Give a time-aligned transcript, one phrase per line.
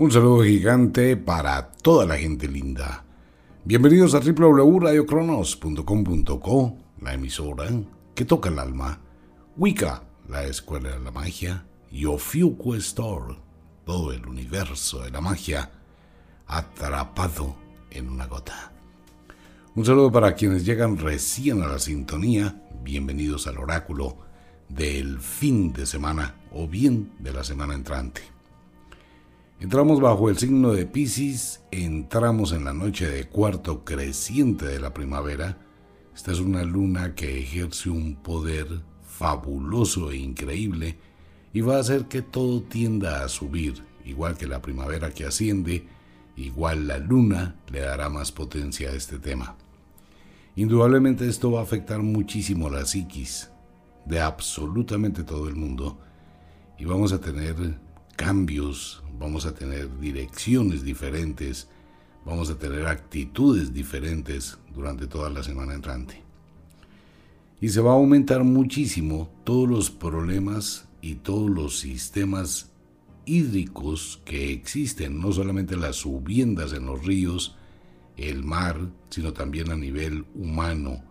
[0.00, 3.04] Un saludo gigante para toda la gente linda.
[3.66, 7.68] Bienvenidos a www.radiocronos.com.co, la emisora
[8.14, 8.98] que toca el alma.
[9.58, 11.66] Wicca, la escuela de la magia.
[11.92, 13.36] Y Ofiuco Store,
[13.84, 15.70] todo el universo de la magia
[16.46, 17.56] atrapado
[17.90, 18.72] en una gota.
[19.74, 22.66] Un saludo para quienes llegan recién a la sintonía.
[22.82, 24.16] Bienvenidos al oráculo
[24.66, 28.39] del fin de semana o bien de la semana entrante.
[29.60, 34.94] Entramos bajo el signo de Pisces, entramos en la noche de cuarto creciente de la
[34.94, 35.58] primavera.
[36.14, 40.96] Esta es una luna que ejerce un poder fabuloso e increíble
[41.52, 45.86] y va a hacer que todo tienda a subir, igual que la primavera que asciende,
[46.36, 49.56] igual la luna le dará más potencia a este tema.
[50.56, 53.50] Indudablemente esto va a afectar muchísimo la psiquis
[54.06, 55.98] de absolutamente todo el mundo
[56.78, 57.78] y vamos a tener
[58.16, 61.68] cambios, vamos a tener direcciones diferentes,
[62.24, 66.22] vamos a tener actitudes diferentes durante toda la semana entrante.
[67.60, 72.70] Y se va a aumentar muchísimo todos los problemas y todos los sistemas
[73.26, 77.56] hídricos que existen, no solamente las subiendas en los ríos,
[78.16, 81.04] el mar, sino también a nivel humano,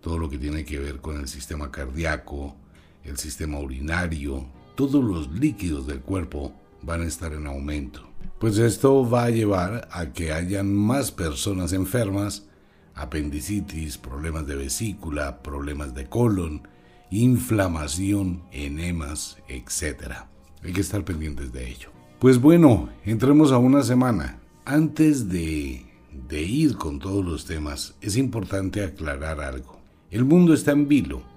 [0.00, 2.56] todo lo que tiene que ver con el sistema cardíaco,
[3.04, 8.08] el sistema urinario, todos los líquidos del cuerpo van a estar en aumento.
[8.38, 12.46] Pues esto va a llevar a que hayan más personas enfermas,
[12.94, 16.66] apendicitis, problemas de vesícula, problemas de colon,
[17.10, 20.24] inflamación, enemas, etc.
[20.62, 21.90] Hay que estar pendientes de ello.
[22.18, 24.40] Pues bueno, entremos a una semana.
[24.64, 25.86] Antes de,
[26.28, 29.80] de ir con todos los temas, es importante aclarar algo.
[30.10, 31.29] El mundo está en vilo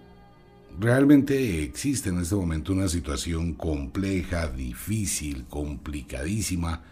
[0.80, 6.84] Realmente existe en este momento una situación compleja, difícil, complicadísima,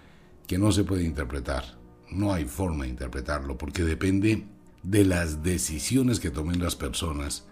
[0.45, 1.79] que no se puede interpretar.
[2.11, 4.45] No hay forma de interpretarlo porque depende
[4.83, 7.47] de las decisiones que tomen las personas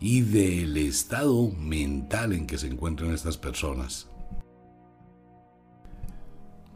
[0.00, 4.08] y del estado mental en que se encuentran estas personas.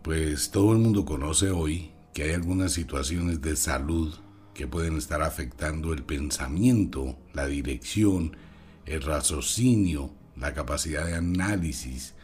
[0.03, 4.14] Pues todo el mundo conoce hoy que hay algunas situaciones de salud
[4.54, 8.37] que pueden estar afectando el pensamiento, la dirección,
[8.86, 12.14] el raciocinio, la capacidad de análisis,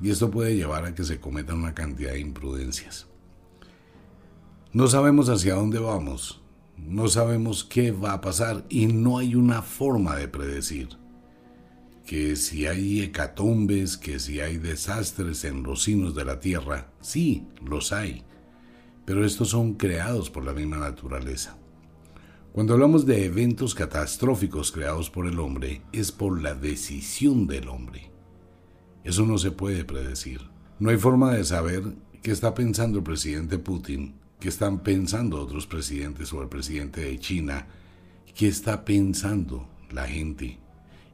[0.00, 3.06] y esto puede llevar a que se cometan una cantidad de imprudencias.
[4.72, 6.42] No sabemos hacia dónde vamos,
[6.76, 10.90] no sabemos qué va a pasar y no hay una forma de predecir.
[12.04, 17.48] Que si hay hecatombes, que si hay desastres en los signos de la tierra, sí,
[17.64, 18.22] los hay,
[19.04, 21.56] pero estos son creados por la misma naturaleza.
[22.56, 28.10] Cuando hablamos de eventos catastróficos creados por el hombre, es por la decisión del hombre.
[29.04, 30.40] Eso no se puede predecir.
[30.78, 31.82] No hay forma de saber
[32.22, 37.18] qué está pensando el presidente Putin, qué están pensando otros presidentes o el presidente de
[37.18, 37.66] China,
[38.34, 40.58] qué está pensando la gente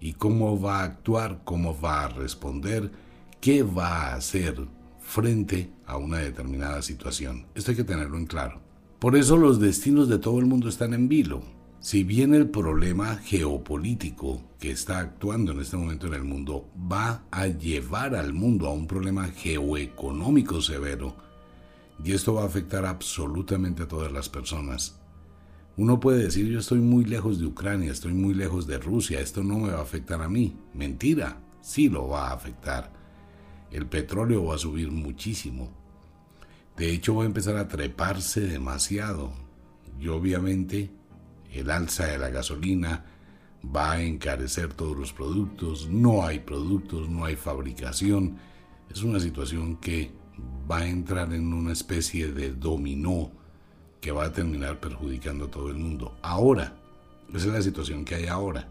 [0.01, 2.93] y cómo va a actuar, cómo va a responder,
[3.41, 4.65] qué va a hacer
[5.01, 7.47] frente a una determinada situación.
[7.57, 8.72] Esto hay que tenerlo en claro.
[9.03, 11.43] Por eso los destinos de todo el mundo están en vilo.
[11.81, 17.25] Si bien el problema geopolítico que está actuando en este momento en el mundo va
[17.33, 21.17] a llevar al mundo a un problema geoeconómico severo,
[22.05, 25.01] y esto va a afectar absolutamente a todas las personas.
[25.77, 29.43] Uno puede decir yo estoy muy lejos de Ucrania, estoy muy lejos de Rusia, esto
[29.43, 30.57] no me va a afectar a mí.
[30.75, 32.93] Mentira, sí lo va a afectar.
[33.73, 35.82] El petróleo va a subir muchísimo.
[36.77, 39.33] De hecho, va a empezar a treparse demasiado.
[40.01, 40.91] Y obviamente,
[41.53, 43.05] el alza de la gasolina
[43.65, 45.89] va a encarecer todos los productos.
[45.89, 48.39] No hay productos, no hay fabricación.
[48.91, 50.11] Es una situación que
[50.71, 53.31] va a entrar en una especie de dominó
[54.01, 56.17] que va a terminar perjudicando a todo el mundo.
[56.23, 56.77] Ahora,
[57.29, 58.69] esa es la situación que hay ahora.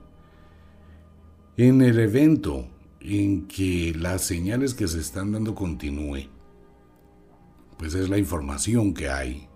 [1.57, 2.67] En el evento
[2.99, 6.27] en que las señales que se están dando continúe,
[7.81, 9.47] pues es la información que hay,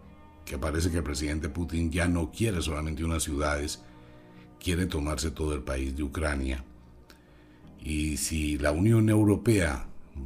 [0.46, 3.84] que parece que el presidente Putin ya no quiere solamente unas ciudades,
[4.60, 6.66] quiere tomarse todo el país de Ucrania.
[7.80, 9.86] Y si la Unión Europea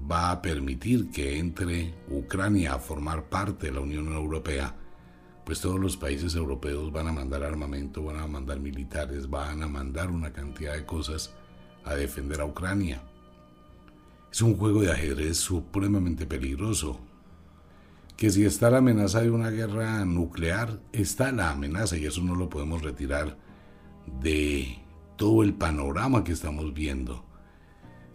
[0.10, 4.74] va a permitir que entre Ucrania a formar parte de la Unión Europea,
[5.44, 9.68] pues todos los países europeos van a mandar armamento, van a mandar militares, van a
[9.68, 11.36] mandar una cantidad de cosas
[11.84, 13.04] a defender a Ucrania.
[14.32, 17.09] Es un juego de ajedrez supremamente peligroso
[18.20, 22.36] que si está la amenaza de una guerra nuclear, está la amenaza y eso no
[22.36, 23.38] lo podemos retirar
[24.22, 24.78] de
[25.16, 27.26] todo el panorama que estamos viendo.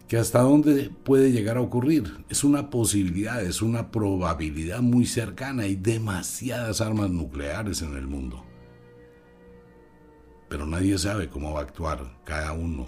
[0.07, 2.23] que hasta dónde puede llegar a ocurrir.
[2.29, 5.63] Es una posibilidad, es una probabilidad muy cercana.
[5.63, 8.45] Hay demasiadas armas nucleares en el mundo.
[10.47, 12.85] Pero nadie sabe cómo va a actuar cada uno.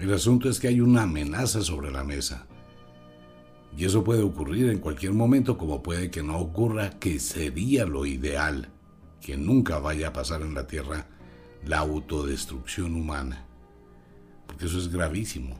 [0.00, 2.45] El asunto es que hay una amenaza sobre la mesa.
[3.76, 8.06] Y eso puede ocurrir en cualquier momento como puede que no ocurra, que sería lo
[8.06, 8.70] ideal,
[9.20, 11.06] que nunca vaya a pasar en la Tierra
[11.64, 13.46] la autodestrucción humana
[14.46, 15.56] porque eso es gravísimo.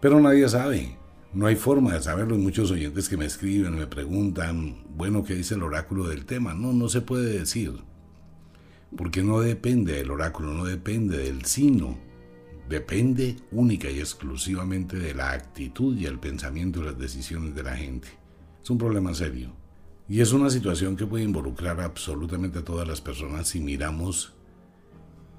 [0.00, 0.96] Pero nadie sabe,
[1.32, 2.36] no hay forma de saberlo.
[2.36, 6.54] Muchos oyentes que me escriben, me preguntan, bueno, ¿qué dice el oráculo del tema?
[6.54, 7.72] No, no se puede decir,
[8.96, 11.98] porque no depende del oráculo, no depende del signo,
[12.68, 17.76] depende única y exclusivamente de la actitud y el pensamiento y las decisiones de la
[17.76, 18.08] gente.
[18.62, 19.52] Es un problema serio.
[20.08, 24.34] Y es una situación que puede involucrar absolutamente a todas las personas si miramos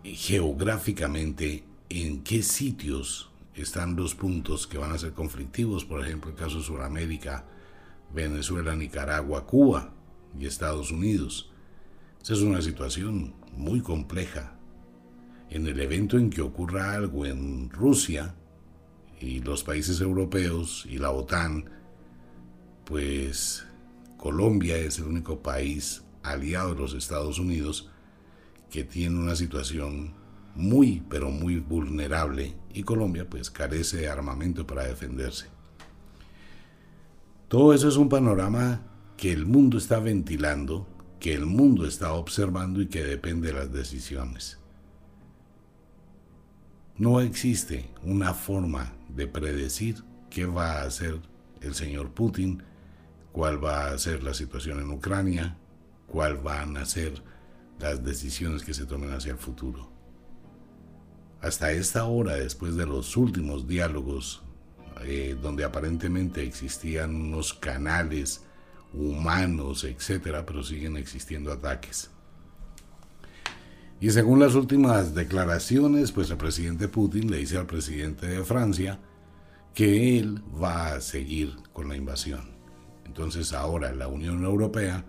[0.04, 6.36] geográficamente en qué sitios están los puntos que van a ser conflictivos, por ejemplo, el
[6.36, 7.46] caso de Sudamérica,
[8.14, 9.94] Venezuela, Nicaragua, Cuba
[10.38, 11.52] y Estados Unidos.
[12.22, 14.55] Esa es una situación muy compleja.
[15.50, 18.36] En el evento en que ocurra algo en Rusia
[19.20, 21.66] y los países europeos y la OTAN,
[22.84, 23.66] pues
[24.18, 27.90] Colombia es el único país aliado de los Estados Unidos
[28.70, 30.14] que tiene una situación
[30.56, 35.48] muy, pero muy vulnerable y Colombia pues carece de armamento para defenderse.
[37.48, 38.82] Todo eso es un panorama
[39.18, 40.88] que el mundo está ventilando,
[41.20, 44.60] que el mundo está observando y que depende de las decisiones.
[46.98, 51.20] No existe una forma de predecir qué va a hacer
[51.60, 52.64] el señor Putin,
[53.34, 55.58] cuál va a ser la situación en Ucrania,
[56.08, 57.22] cuál van a ser
[57.80, 59.92] las decisiones que se tomen hacia el futuro.
[61.42, 64.42] Hasta esta hora, después de los últimos diálogos,
[65.02, 68.46] eh, donde aparentemente existían unos canales
[68.94, 72.10] humanos, etcétera, pero siguen existiendo ataques.
[74.00, 79.00] Y según las últimas declaraciones, pues el presidente Putin le dice al presidente de Francia
[79.74, 82.56] que él va a seguir con la invasión.
[83.06, 85.06] Entonces ahora la Unión Europea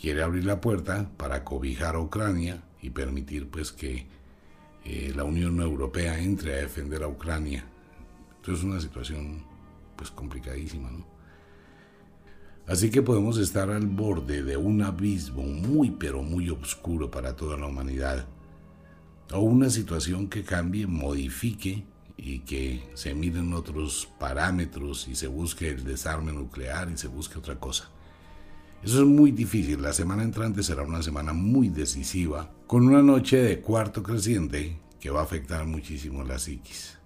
[0.00, 4.06] quiere abrir la puerta para cobijar a Ucrania y permitir pues que
[4.84, 7.64] eh, la Unión Europea entre a defender a Ucrania.
[8.36, 9.44] Entonces es una situación
[9.96, 11.11] pues complicadísima, ¿no?
[12.66, 17.56] Así que podemos estar al borde de un abismo muy pero muy oscuro para toda
[17.56, 18.26] la humanidad.
[19.32, 21.84] O una situación que cambie, modifique
[22.16, 27.38] y que se miren otros parámetros y se busque el desarme nuclear y se busque
[27.38, 27.90] otra cosa.
[28.82, 29.82] Eso es muy difícil.
[29.82, 35.10] La semana entrante será una semana muy decisiva, con una noche de cuarto creciente que
[35.10, 37.01] va a afectar muchísimo la psiquis.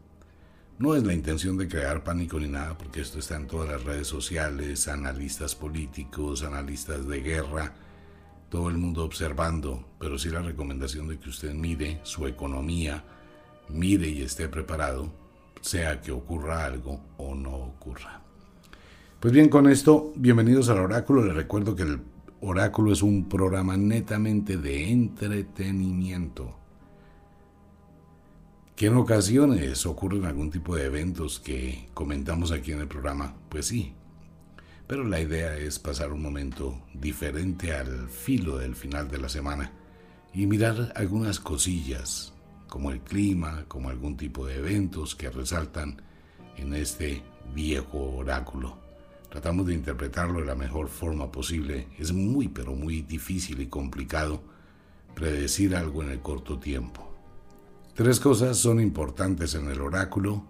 [0.79, 3.83] No es la intención de crear pánico ni nada, porque esto está en todas las
[3.83, 7.73] redes sociales, analistas políticos, analistas de guerra,
[8.51, 13.03] todo el mundo observando, pero sí la recomendación de que usted mire su economía,
[13.71, 15.11] mire y esté preparado,
[15.63, 18.21] sea que ocurra algo o no ocurra.
[19.19, 21.25] Pues bien, con esto, bienvenidos al oráculo.
[21.25, 22.01] Les recuerdo que el
[22.43, 26.66] oráculo es un programa netamente de entretenimiento.
[28.77, 33.69] Que en ocasiones ocurren algún tipo de eventos que comentamos aquí en el programa, pues
[33.69, 33.95] sí.
[34.87, 39.73] Pero la idea es pasar un momento diferente al filo del final de la semana
[40.35, 42.35] y mirar algunas cosillas,
[42.69, 46.03] como el clima, como algún tipo de eventos que resaltan
[46.59, 47.23] en este
[47.55, 48.77] viejo oráculo.
[49.31, 51.89] Tratamos de interpretarlo de la mejor forma posible.
[51.99, 54.43] Es muy, pero muy difícil y complicado
[55.15, 57.16] predecir algo en el corto tiempo.
[57.97, 60.45] Tres cosas son importantes en el oráculo.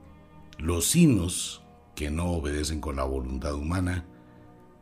[0.59, 1.63] Los signos
[1.95, 4.05] que no obedecen con la voluntad humana,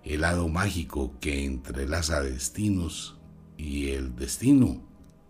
[0.02, 3.18] el lado mágico que entrelaza destinos
[3.58, 4.80] y el destino,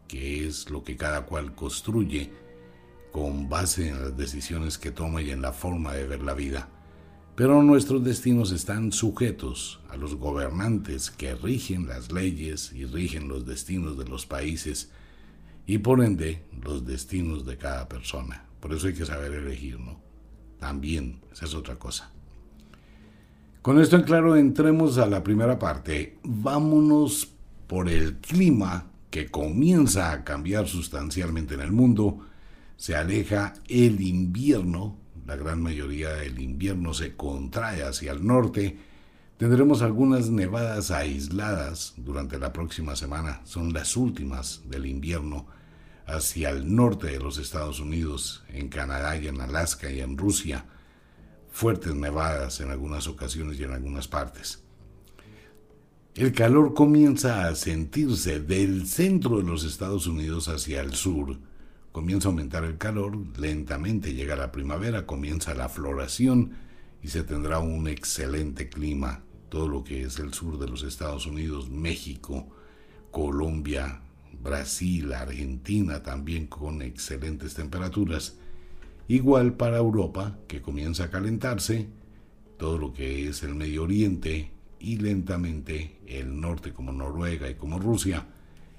[0.07, 2.31] que es lo que cada cual construye
[3.11, 6.69] con base en las decisiones que toma y en la forma de ver la vida.
[7.35, 13.45] Pero nuestros destinos están sujetos a los gobernantes que rigen las leyes y rigen los
[13.45, 14.93] destinos de los países
[15.67, 18.45] y por ende los destinos de cada persona.
[18.61, 20.01] Por eso hay que saber elegir, ¿no?
[20.59, 22.11] También, esa es otra cosa.
[23.61, 26.19] Con esto en claro, entremos a la primera parte.
[26.23, 27.31] Vámonos
[27.67, 32.27] por el clima que comienza a cambiar sustancialmente en el mundo.
[32.77, 38.77] Se aleja el invierno la gran mayoría del invierno se contrae hacia el norte,
[39.45, 45.47] tendremos algunas nevadas aisladas durante la próxima semana, son las últimas del invierno,
[46.07, 50.65] hacia el norte de los Estados Unidos, en Canadá y en Alaska y en Rusia,
[51.51, 54.63] fuertes nevadas en algunas ocasiones y en algunas partes.
[56.15, 61.37] El calor comienza a sentirse del centro de los Estados Unidos hacia el sur.
[61.93, 66.53] Comienza a aumentar el calor, lentamente llega la primavera, comienza la floración
[67.03, 69.24] y se tendrá un excelente clima.
[69.55, 72.49] Todo lo que es el sur de los Estados Unidos, México,
[73.13, 74.01] Colombia,
[74.43, 78.37] Brasil, Argentina también con excelentes temperaturas.
[79.07, 81.87] Igual para Europa, que comienza a calentarse,
[82.59, 87.79] todo lo que es el Medio Oriente y lentamente el norte como Noruega y como
[87.79, 88.27] Rusia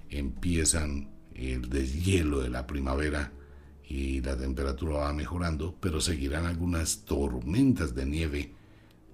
[0.09, 3.31] empiezan el deshielo de la primavera
[3.87, 8.64] y la temperatura va mejorando, pero seguirán algunas tormentas de nieve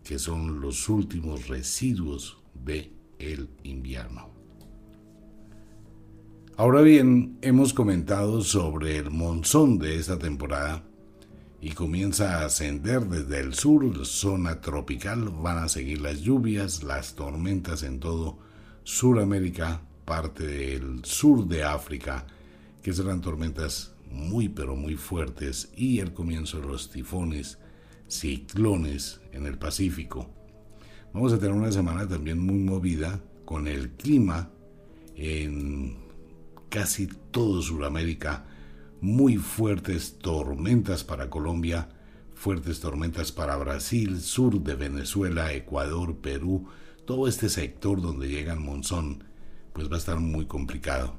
[0.04, 4.30] que son los últimos residuos de el invierno.
[6.58, 10.84] Ahora bien, hemos comentado sobre el monzón de esta temporada
[11.62, 17.16] y comienza a ascender desde el sur, zona tropical, van a seguir las lluvias, las
[17.16, 18.40] tormentas en todo
[18.84, 22.26] Suramérica, parte del sur de África,
[22.82, 27.60] que serán tormentas muy pero muy fuertes y el comienzo de los tifones,
[28.12, 30.30] ciclones en el Pacífico.
[31.14, 34.52] Vamos a tener una semana también muy movida con el clima
[35.16, 35.98] en
[36.70, 38.46] casi todo Sudamérica,
[39.02, 41.90] muy fuertes tormentas para Colombia,
[42.34, 46.68] fuertes tormentas para Brasil, sur de Venezuela, Ecuador, Perú,
[47.06, 49.24] todo este sector donde llega el monzón,
[49.74, 51.18] pues va a estar muy complicado.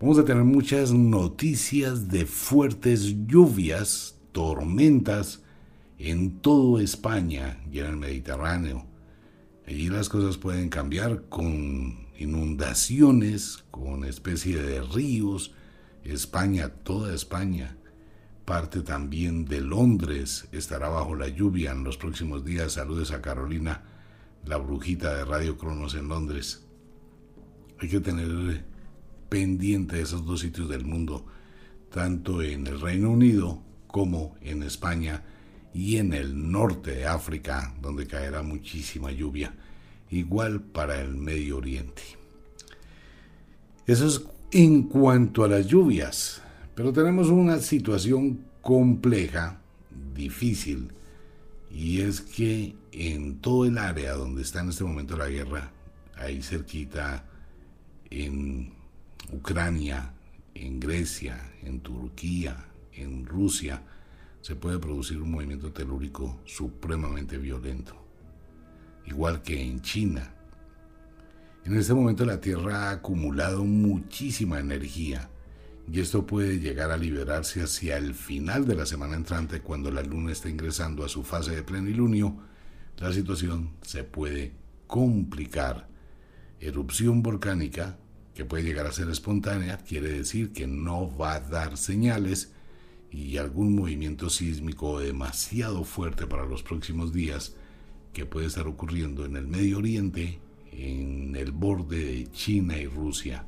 [0.00, 5.43] Vamos a tener muchas noticias de fuertes lluvias, tormentas
[5.98, 8.86] en toda España y en el Mediterráneo.
[9.66, 15.52] Allí las cosas pueden cambiar con inundaciones, con especie de ríos.
[16.04, 17.76] España, toda España,
[18.44, 22.72] parte también de Londres estará bajo la lluvia en los próximos días.
[22.72, 23.84] Saludos a Carolina,
[24.44, 26.66] la brujita de Radio Cronos en Londres.
[27.80, 28.64] Hay que tener
[29.30, 31.26] pendiente de esos dos sitios del mundo,
[31.90, 35.24] tanto en el Reino Unido como en España
[35.74, 39.52] y en el norte de África, donde caerá muchísima lluvia,
[40.10, 42.02] igual para el Medio Oriente.
[43.86, 46.40] Eso es en cuanto a las lluvias,
[46.76, 49.60] pero tenemos una situación compleja,
[50.14, 50.92] difícil,
[51.70, 55.72] y es que en todo el área donde está en este momento la guerra,
[56.16, 57.24] ahí cerquita,
[58.10, 58.72] en
[59.32, 60.14] Ucrania,
[60.54, 63.82] en Grecia, en Turquía, en Rusia,
[64.44, 67.96] se puede producir un movimiento telúrico supremamente violento.
[69.06, 70.34] Igual que en China.
[71.64, 75.30] En este momento la Tierra ha acumulado muchísima energía
[75.90, 80.02] y esto puede llegar a liberarse hacia el final de la semana entrante cuando la
[80.02, 82.36] Luna esté ingresando a su fase de plenilunio.
[82.98, 84.52] La situación se puede
[84.86, 85.88] complicar.
[86.60, 87.96] Erupción volcánica
[88.34, 92.53] que puede llegar a ser espontánea, quiere decir que no va a dar señales
[93.14, 97.54] y algún movimiento sísmico demasiado fuerte para los próximos días
[98.12, 100.40] que puede estar ocurriendo en el Medio Oriente,
[100.72, 103.46] en el borde de China y Rusia.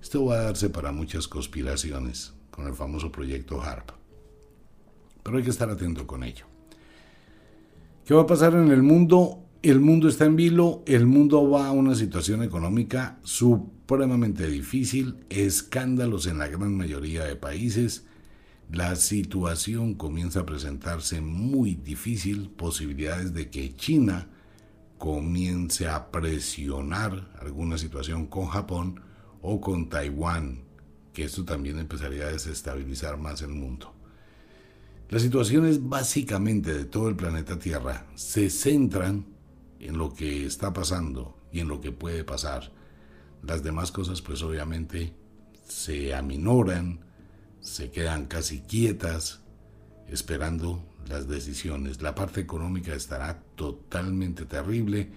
[0.00, 3.90] Esto va a darse para muchas conspiraciones con el famoso proyecto HARP.
[5.22, 6.46] Pero hay que estar atento con ello.
[8.06, 9.44] ¿Qué va a pasar en el mundo?
[9.62, 16.26] El mundo está en vilo, el mundo va a una situación económica supremamente difícil, escándalos
[16.26, 18.06] en la gran mayoría de países,
[18.72, 24.30] la situación comienza a presentarse muy difícil, posibilidades de que China
[24.96, 29.00] comience a presionar alguna situación con Japón
[29.42, 30.62] o con Taiwán,
[31.12, 33.94] que esto también empezaría a desestabilizar más el mundo.
[35.10, 39.26] Las situaciones básicamente de todo el planeta Tierra se centran
[39.80, 42.72] en lo que está pasando y en lo que puede pasar.
[43.42, 45.12] Las demás cosas pues obviamente
[45.68, 47.11] se aminoran,
[47.62, 49.40] se quedan casi quietas,
[50.08, 52.02] esperando las decisiones.
[52.02, 55.10] La parte económica estará totalmente terrible.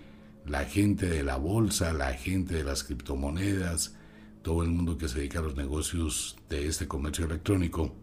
[0.46, 3.96] La gente de la bolsa, la gente de las criptomonedas,
[4.44, 7.96] todo el mundo que se dedica a los negocios de este comercio electrónico,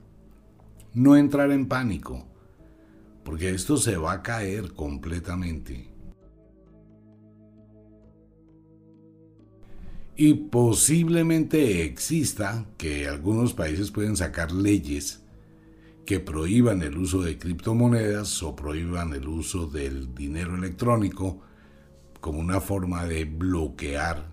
[0.92, 2.26] no entrar en pánico,
[3.24, 5.91] porque esto se va a caer completamente.
[10.16, 15.22] Y posiblemente exista que algunos países pueden sacar leyes
[16.04, 21.40] que prohíban el uso de criptomonedas o prohíban el uso del dinero electrónico
[22.20, 24.30] como una forma de bloquear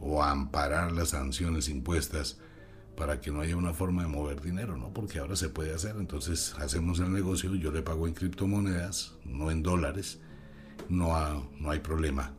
[0.00, 2.38] o amparar las sanciones impuestas
[2.96, 4.92] para que no haya una forma de mover dinero, ¿no?
[4.92, 9.50] Porque ahora se puede hacer, entonces hacemos el negocio, yo le pago en criptomonedas, no
[9.50, 10.20] en dólares,
[10.88, 12.32] no, no hay problema.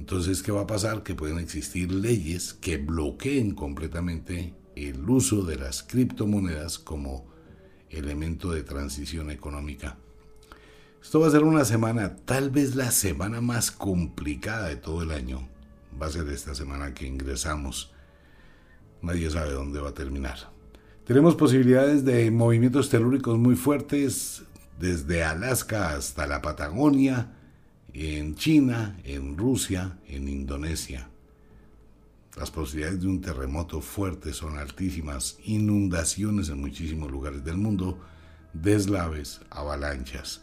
[0.00, 1.02] Entonces, ¿qué va a pasar?
[1.02, 7.26] Que pueden existir leyes que bloqueen completamente el uso de las criptomonedas como
[7.90, 9.98] elemento de transición económica.
[11.02, 15.10] Esto va a ser una semana, tal vez la semana más complicada de todo el
[15.10, 15.46] año.
[16.00, 17.92] Va a ser esta semana que ingresamos.
[19.02, 20.50] Nadie sabe dónde va a terminar.
[21.04, 24.44] Tenemos posibilidades de movimientos telúricos muy fuertes
[24.78, 27.36] desde Alaska hasta la Patagonia,
[27.94, 31.08] en China, en Rusia, en Indonesia.
[32.36, 37.98] Las posibilidades de un terremoto fuerte son altísimas, inundaciones en muchísimos lugares del mundo,
[38.52, 40.42] deslaves, avalanchas.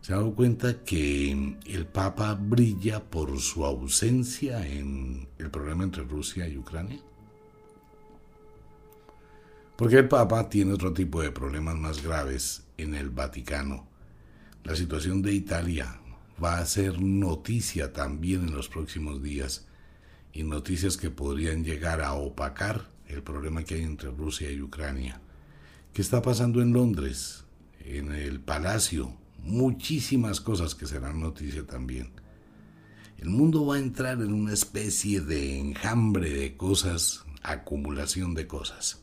[0.00, 6.04] ¿Se ha dado cuenta que el Papa brilla por su ausencia en el problema entre
[6.04, 7.00] Rusia y Ucrania?
[9.76, 13.86] Porque el Papa tiene otro tipo de problemas más graves en el Vaticano.
[14.64, 15.99] La situación de Italia
[16.42, 19.66] va a ser noticia también en los próximos días
[20.32, 25.20] y noticias que podrían llegar a opacar el problema que hay entre Rusia y Ucrania.
[25.92, 27.44] ¿Qué está pasando en Londres?
[27.80, 29.12] En el Palacio.
[29.42, 32.12] Muchísimas cosas que serán noticia también.
[33.18, 39.02] El mundo va a entrar en una especie de enjambre de cosas, acumulación de cosas.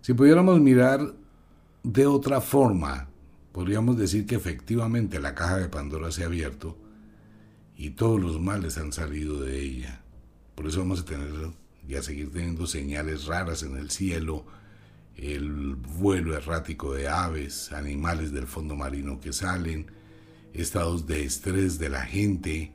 [0.00, 1.14] Si pudiéramos mirar
[1.82, 3.08] de otra forma,
[3.54, 6.76] podríamos decir que efectivamente la caja de Pandora se ha abierto
[7.76, 10.02] y todos los males han salido de ella.
[10.56, 11.30] Por eso vamos a tener
[11.86, 14.44] y a seguir teniendo señales raras en el cielo,
[15.16, 19.86] el vuelo errático de aves, animales del fondo marino que salen,
[20.52, 22.72] estados de estrés de la gente,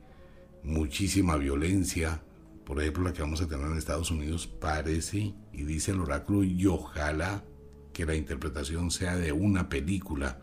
[0.62, 2.22] muchísima violencia.
[2.64, 6.42] Por ejemplo, la que vamos a tener en Estados Unidos parece, y dice el oráculo,
[6.42, 7.44] y ojalá
[7.92, 10.40] que la interpretación sea de una película,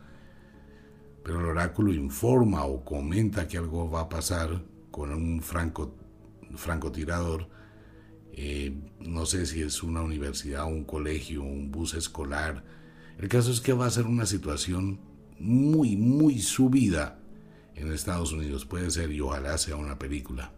[1.27, 5.93] pero el oráculo informa o comenta que algo va a pasar con un franco
[6.55, 7.49] francotirador,
[8.31, 12.63] eh, no sé si es una universidad, un colegio, un bus escolar.
[13.19, 15.01] El caso es que va a ser una situación
[15.37, 17.19] muy, muy subida
[17.75, 18.63] en Estados Unidos.
[18.63, 20.53] Puede ser y ojalá sea una película.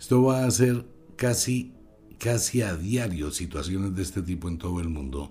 [0.00, 0.86] Esto va a ser
[1.16, 1.74] casi,
[2.16, 5.30] casi a diario situaciones de este tipo en todo el mundo,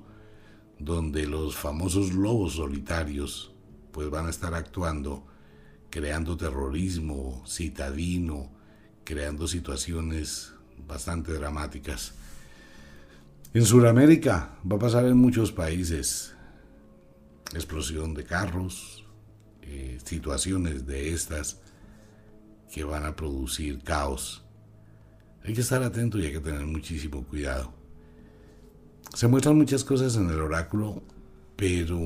[0.77, 3.56] donde los famosos lobos solitarios
[3.97, 5.25] pues van a estar actuando,
[5.89, 8.51] creando terrorismo citadino,
[9.03, 10.53] creando situaciones
[10.87, 12.13] bastante dramáticas.
[13.55, 16.35] En Sudamérica va a pasar en muchos países
[17.55, 19.03] explosión de carros,
[19.63, 21.59] eh, situaciones de estas
[22.71, 24.45] que van a producir caos.
[25.43, 27.73] Hay que estar atento y hay que tener muchísimo cuidado.
[29.15, 31.01] Se muestran muchas cosas en el oráculo,
[31.55, 31.97] pero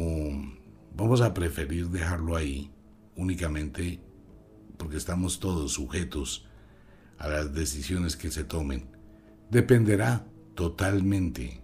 [0.95, 2.71] vamos a preferir dejarlo ahí
[3.15, 4.01] únicamente
[4.77, 6.45] porque estamos todos sujetos
[7.17, 8.91] a las decisiones que se tomen
[9.51, 10.25] dependerá
[10.55, 11.61] totalmente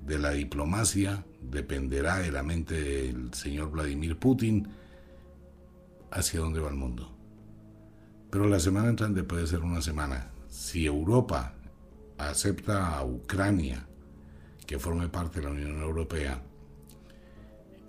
[0.00, 4.68] de la diplomacia, dependerá de la mente del señor Vladimir Putin
[6.10, 7.14] hacia dónde va el mundo.
[8.30, 10.30] Pero la semana entrante puede ser una semana.
[10.48, 11.54] Si Europa
[12.18, 13.86] acepta a Ucrania
[14.66, 16.42] que forme parte de la Unión Europea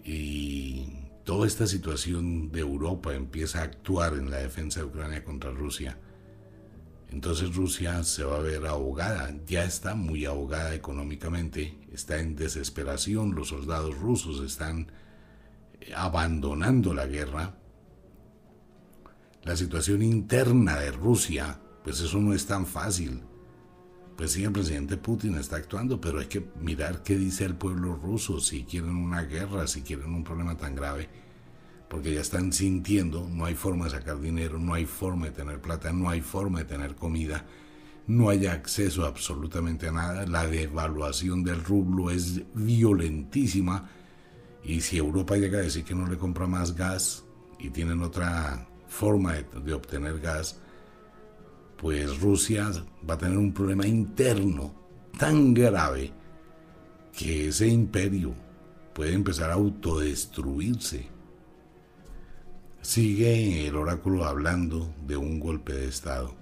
[0.04, 0.88] y
[1.24, 5.98] toda esta situación de Europa empieza a actuar en la defensa de Ucrania contra Rusia,
[7.12, 13.34] entonces Rusia se va a ver ahogada, ya está muy ahogada económicamente, está en desesperación,
[13.34, 14.92] los soldados rusos están
[15.82, 17.56] eh, abandonando la guerra.
[19.44, 23.24] La situación interna de Rusia, pues eso no es tan fácil.
[24.20, 27.96] Pues sí, el presidente Putin está actuando, pero hay que mirar qué dice el pueblo
[27.96, 31.08] ruso, si quieren una guerra, si quieren un problema tan grave
[31.88, 35.62] porque ya están sintiendo, no hay forma de sacar dinero, no hay forma de tener
[35.62, 37.46] plata, no hay forma de tener comida,
[38.08, 43.90] no hay acceso absolutamente a nada, la devaluación del rublo es violentísima
[44.66, 47.24] y si Europa llega a decir que no le compra más gas
[47.58, 50.60] y tienen otra forma de, de obtener gas,
[51.82, 52.72] pues Rusia
[53.10, 54.74] va a tener un problema interno
[55.18, 56.12] tan grave
[57.18, 58.34] que ese imperio
[58.94, 61.20] puede empezar a autodestruirse
[62.82, 66.34] sigue el oráculo hablando de un golpe de Estado.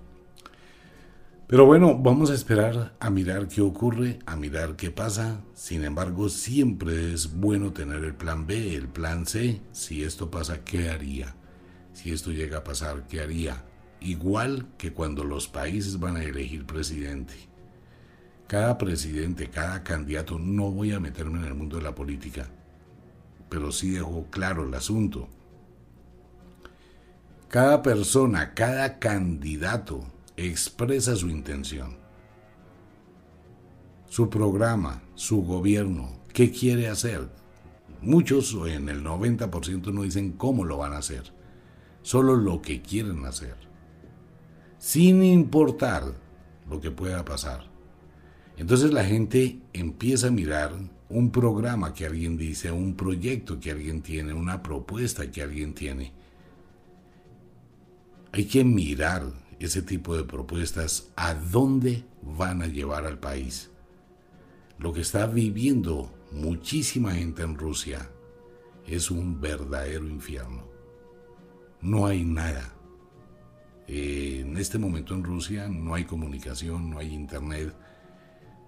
[1.48, 5.42] Pero bueno, vamos a esperar a mirar qué ocurre, a mirar qué pasa.
[5.54, 9.62] Sin embargo, siempre es bueno tener el plan B, el plan C.
[9.72, 11.36] Si esto pasa, ¿qué haría?
[11.94, 13.64] Si esto llega a pasar, ¿qué haría?
[14.00, 17.34] Igual que cuando los países van a elegir presidente.
[18.48, 22.48] cada presidente, cada candidato, no voy a meterme en el mundo de la política,
[23.50, 25.28] pero sí dejo claro el asunto.
[27.50, 30.06] Cada persona, cada candidato
[30.38, 31.98] expresa su intención,
[34.08, 37.30] su programa, su gobierno, qué quiere hacer.
[38.02, 41.34] Muchos, en el 90%, no dicen cómo lo van a hacer,
[42.02, 43.56] solo lo que quieren hacer,
[44.78, 46.04] sin importar
[46.70, 47.66] lo que pueda pasar.
[48.58, 50.74] Entonces la gente empieza a mirar
[51.10, 56.12] un programa que alguien dice, un proyecto que alguien tiene, una propuesta que alguien tiene
[58.38, 63.72] hay que mirar ese tipo de propuestas a dónde van a llevar al país.
[64.78, 68.12] Lo que está viviendo muchísima gente en Rusia
[68.86, 70.68] es un verdadero infierno.
[71.82, 72.76] No hay nada.
[73.88, 77.74] En este momento en Rusia no hay comunicación, no hay internet,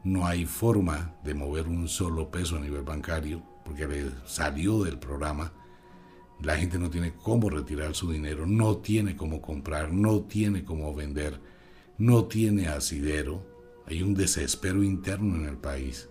[0.03, 5.51] no hay forma de mover un solo peso a nivel bancario, porque salió del programa
[6.41, 10.95] la gente no tiene cómo retirar su dinero, no tiene cómo comprar, no tiene cómo
[10.95, 11.39] vender,
[11.97, 13.45] no tiene asidero.
[13.85, 16.09] Hay un desespero interno en el país.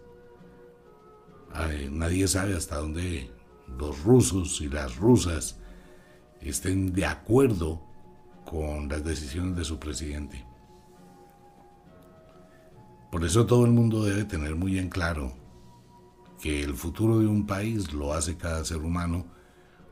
[1.91, 3.31] nadie sabe hasta dónde
[3.79, 5.59] los rusos y las rusas
[6.41, 7.88] estén de acuerdo
[8.49, 10.45] con las decisiones de su presidente.
[13.11, 15.33] Por eso todo el mundo debe tener muy en claro
[16.41, 19.27] que el futuro de un país lo hace cada ser humano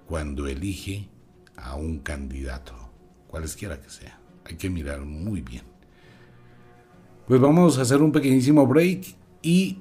[0.06, 1.08] cuando elige
[1.56, 2.72] a un candidato,
[3.26, 4.18] cualesquiera que sea.
[4.44, 5.64] Hay que mirar muy bien.
[7.26, 9.80] Pues vamos a hacer un pequeñísimo break y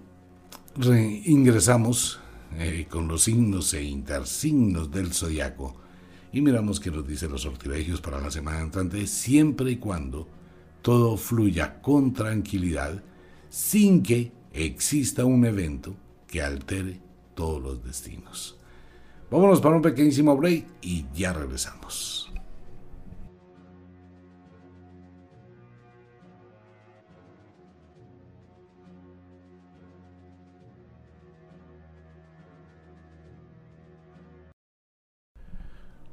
[1.26, 2.20] ingresamos
[2.58, 5.85] eh, con los signos e intersignos del zodiaco
[6.36, 10.28] y miramos qué nos dicen los sortilegios para la semana entrante, siempre y cuando
[10.82, 13.02] todo fluya con tranquilidad,
[13.50, 15.96] sin que exista un evento
[16.28, 17.00] que altere
[17.36, 18.58] todos los destinos.
[19.32, 22.25] Vámonos para un pequeñísimo break y ya regresamos.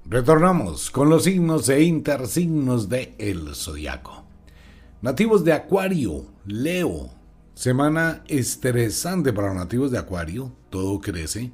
[0.04, 4.24] Retornamos con los signos e intersignos de el zodiaco.
[5.00, 7.10] Nativos de Acuario, Leo.
[7.54, 10.52] Semana estresante para los nativos de Acuario.
[10.70, 11.52] Todo crece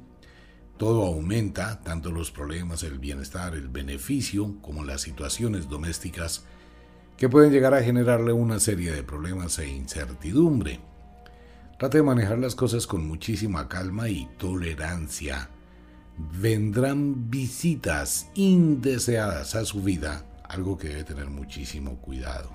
[0.79, 6.45] todo aumenta, tanto los problemas, el bienestar, el beneficio, como las situaciones domésticas
[7.17, 10.79] que pueden llegar a generarle una serie de problemas e incertidumbre.
[11.77, 15.49] Trate de manejar las cosas con muchísima calma y tolerancia.
[16.19, 22.49] Vendrán visitas indeseadas a su vida, algo que debe tener muchísimo cuidado.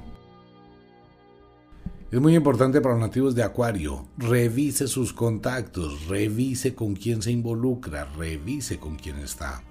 [2.10, 4.06] Es muy importante para los nativos de Acuario.
[4.18, 9.62] Revise sus contactos, revise con quién se involucra, revise con quién está.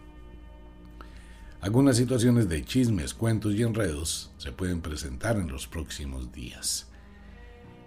[1.62, 6.90] Algunas situaciones de chismes, cuentos y enredos se pueden presentar en los próximos días.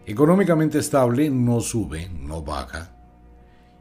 [0.06, 2.96] Económicamente estable, no sube, no baja.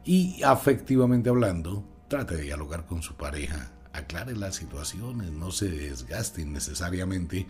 [0.04, 6.42] Y afectivamente hablando, trate de dialogar con su pareja, aclare las situaciones, no se desgaste
[6.42, 7.48] innecesariamente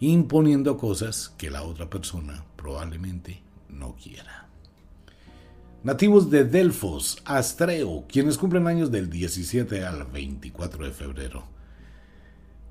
[0.00, 4.48] imponiendo cosas que la otra persona probablemente no quiera.
[5.82, 11.44] Nativos de Delfos, Astreo, quienes cumplen años del 17 al 24 de febrero.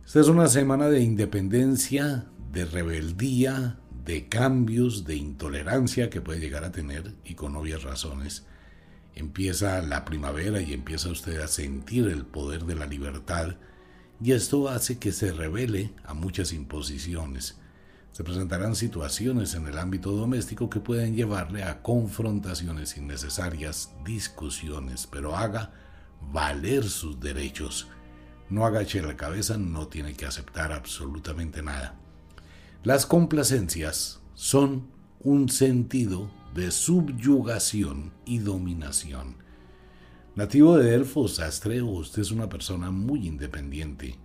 [0.06, 6.64] Esta es una semana de independencia, de rebeldía, de cambios, de intolerancia que puede llegar
[6.64, 8.46] a tener y con obvias razones.
[9.16, 13.56] Empieza la primavera y empieza usted a sentir el poder de la libertad
[14.22, 17.58] y esto hace que se revele a muchas imposiciones.
[18.12, 25.36] Se presentarán situaciones en el ámbito doméstico que pueden llevarle a confrontaciones innecesarias, discusiones, pero
[25.36, 25.74] haga
[26.32, 27.90] valer sus derechos.
[28.50, 31.96] No agache la cabeza, no tiene que aceptar absolutamente nada.
[32.84, 34.88] Las complacencias son
[35.20, 39.36] un sentido de subyugación y dominación.
[40.36, 44.18] Nativo de Delfos, Astreo, usted es una persona muy independiente.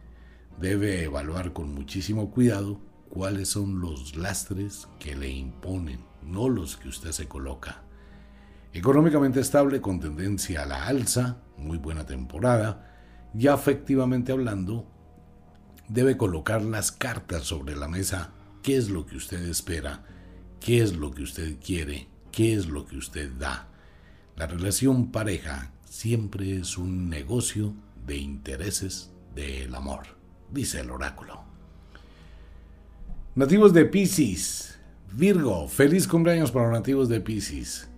[0.61, 6.89] Debe evaluar con muchísimo cuidado cuáles son los lastres que le imponen, no los que
[6.89, 7.83] usted se coloca.
[8.73, 12.97] Económicamente estable con tendencia a la alza, muy buena temporada,
[13.37, 14.87] y afectivamente hablando,
[15.89, 20.05] debe colocar las cartas sobre la mesa, qué es lo que usted espera,
[20.61, 23.69] qué es lo que usted quiere, qué es lo que usted da.
[24.37, 27.75] La relación pareja siempre es un negocio
[28.07, 30.07] de intereses del amor,
[30.51, 31.45] dice el oráculo.
[33.35, 34.79] Nativos de Pisces,
[35.13, 37.89] Virgo, feliz cumpleaños para los nativos de Pisces.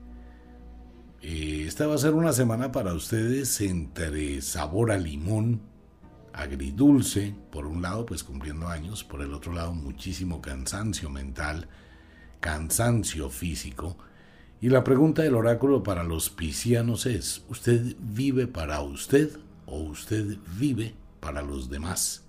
[1.21, 5.61] Eh, esta va a ser una semana para ustedes entre sabor a limón,
[6.33, 11.69] agridulce, por un lado pues cumpliendo años, por el otro lado muchísimo cansancio mental,
[12.41, 13.97] cansancio físico.
[14.63, 20.39] Y la pregunta del oráculo para los piscianos es, ¿usted vive para usted o usted
[20.57, 22.23] vive para los demás?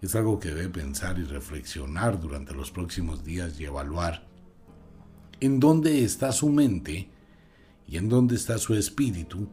[0.00, 4.26] Es algo que debe pensar y reflexionar durante los próximos días y evaluar
[5.40, 7.10] en dónde está su mente
[7.86, 9.46] y en dónde está su espíritu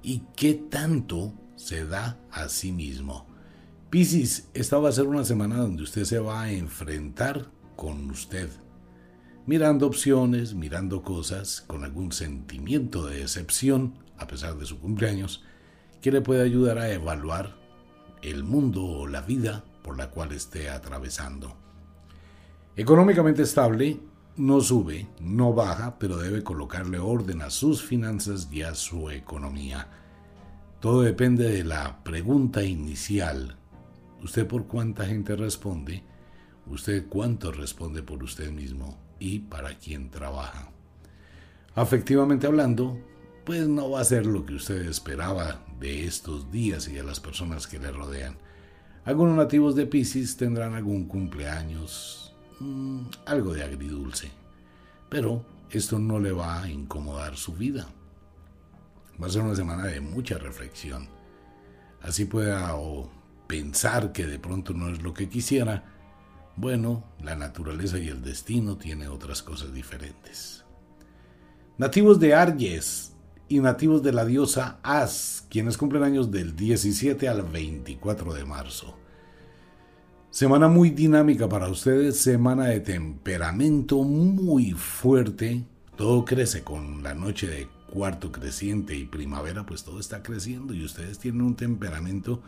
[0.00, 3.26] y qué tanto se da a sí mismo.
[3.90, 8.48] Piscis, esta va a ser una semana donde usted se va a enfrentar con usted,
[9.44, 15.42] mirando opciones, mirando cosas, con algún sentimiento de decepción, a pesar de su cumpleaños,
[16.00, 17.56] que le puede ayudar a evaluar
[18.22, 21.56] el mundo o la vida por la cual esté atravesando.
[22.76, 24.00] Económicamente estable,
[24.36, 29.88] no sube, no baja, pero debe colocarle orden a sus finanzas y a su economía.
[30.80, 33.56] Todo depende de la pregunta inicial.
[34.22, 36.04] ¿Usted por cuánta gente responde?
[36.66, 40.68] ¿Usted cuánto responde por usted mismo y para quién trabaja?
[41.76, 42.98] Afectivamente hablando,
[43.44, 47.20] pues no va a ser lo que usted esperaba de estos días y de las
[47.20, 48.36] personas que le rodean.
[49.04, 54.30] Algunos nativos de Pisces tendrán algún cumpleaños, mm, algo de agridulce,
[55.08, 57.86] pero esto no le va a incomodar su vida.
[59.22, 61.08] Va a ser una semana de mucha reflexión.
[62.00, 63.08] Así pueda o
[63.46, 65.91] pensar que de pronto no es lo que quisiera,
[66.56, 70.64] bueno, la naturaleza y el destino tienen otras cosas diferentes.
[71.78, 73.14] Nativos de Aries
[73.48, 78.96] y nativos de la diosa As, quienes cumplen años del 17 al 24 de marzo.
[80.30, 85.64] Semana muy dinámica para ustedes, semana de temperamento muy fuerte.
[85.96, 90.84] Todo crece con la noche de cuarto creciente y primavera, pues todo está creciendo y
[90.84, 92.42] ustedes tienen un temperamento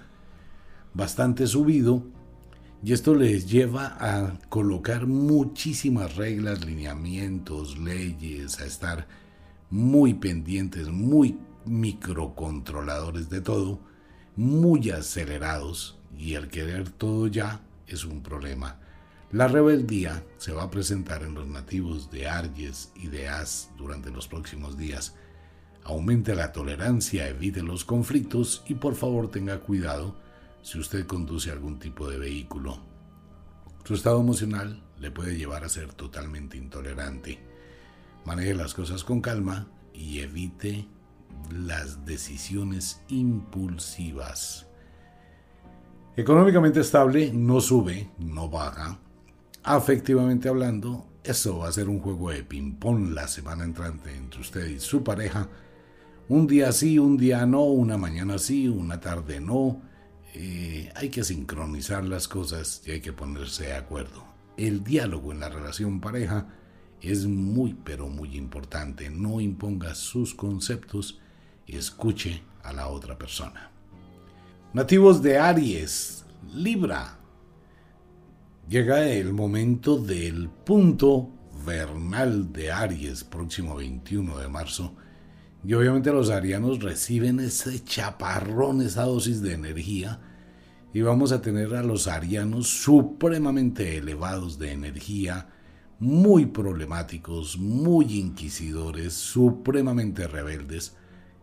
[0.94, 2.02] bastante subido
[2.84, 9.08] y esto les lleva a colocar muchísimas reglas, lineamientos, leyes, a estar
[9.70, 13.80] muy pendientes, muy microcontroladores de todo,
[14.36, 18.78] muy acelerados y al querer todo ya es un problema.
[19.32, 24.10] La rebeldía se va a presentar en los nativos de Aries y de As durante
[24.10, 25.14] los próximos días.
[25.84, 30.22] Aumente la tolerancia, evite los conflictos y por favor tenga cuidado
[30.64, 32.78] si usted conduce algún tipo de vehículo.
[33.84, 37.38] Su estado emocional le puede llevar a ser totalmente intolerante.
[38.24, 40.88] Maneje las cosas con calma y evite
[41.52, 44.66] las decisiones impulsivas.
[46.16, 48.98] Económicamente estable, no sube, no baja.
[49.64, 54.66] Afectivamente hablando, eso va a ser un juego de ping-pong la semana entrante entre usted
[54.66, 55.46] y su pareja.
[56.30, 59.92] Un día sí, un día no, una mañana sí, una tarde no.
[60.36, 64.24] Eh, hay que sincronizar las cosas y hay que ponerse de acuerdo.
[64.56, 66.48] El diálogo en la relación pareja
[67.00, 69.10] es muy pero muy importante.
[69.10, 71.20] No imponga sus conceptos,
[71.68, 73.70] escuche a la otra persona.
[74.72, 77.16] Nativos de Aries, Libra.
[78.68, 81.30] Llega el momento del punto
[81.64, 84.96] vernal de Aries, próximo 21 de marzo.
[85.66, 90.20] Y obviamente los arianos reciben ese chaparrón, esa dosis de energía.
[90.92, 95.48] Y vamos a tener a los arianos supremamente elevados de energía,
[95.98, 100.96] muy problemáticos, muy inquisidores, supremamente rebeldes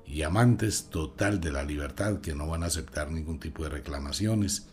[0.05, 4.67] y amantes total de la libertad que no van a aceptar ningún tipo de reclamaciones.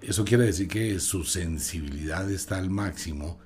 [0.00, 3.38] Eso quiere decir que su sensibilidad está al máximo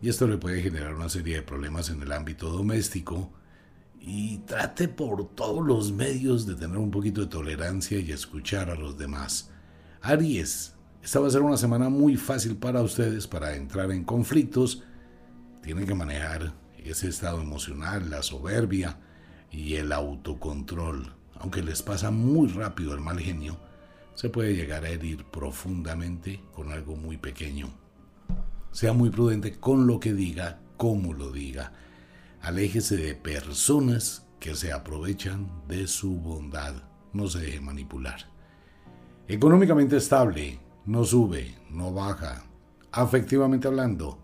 [0.00, 3.32] y esto le puede generar una serie de problemas en el ámbito doméstico
[4.06, 8.76] y trate por todos los medios de tener un poquito de tolerancia y escuchar a
[8.76, 9.50] los demás.
[10.00, 14.84] Aries, esta va a ser una semana muy fácil para ustedes para entrar en conflictos.
[15.60, 19.00] Tienen que manejar ese estado emocional, la soberbia,
[19.50, 23.58] y el autocontrol, aunque les pasa muy rápido el mal genio,
[24.14, 27.68] se puede llegar a herir profundamente con algo muy pequeño.
[28.70, 31.72] Sea muy prudente con lo que diga, cómo lo diga.
[32.46, 36.74] Aléjese de personas que se aprovechan de su bondad.
[37.12, 38.30] No se deje manipular.
[39.26, 42.44] Económicamente estable, no sube, no baja.
[42.92, 44.20] Afectivamente hablando,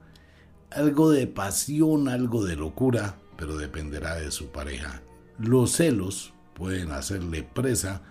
[0.71, 5.03] algo de pasión, algo de locura, pero dependerá de su pareja.
[5.37, 8.03] Los celos pueden hacerle presa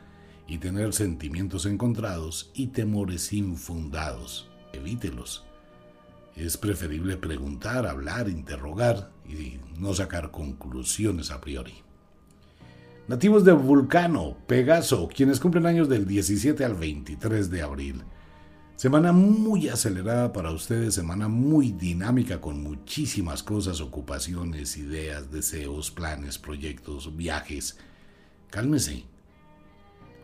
[0.45, 4.52] y tener sentimientos encontrados y temores infundados.
[4.74, 5.45] Evítelos.
[6.36, 11.84] Es preferible preguntar, hablar, interrogar y no sacar conclusiones a priori.
[13.08, 18.04] Nativos de Vulcano, Pegaso, quienes cumplen años del 17 al 23 de abril.
[18.78, 26.38] Semana muy acelerada para ustedes, semana muy dinámica con muchísimas cosas, ocupaciones, ideas, deseos, planes,
[26.39, 27.78] proyectos, viajes.
[28.50, 29.04] Cálmese.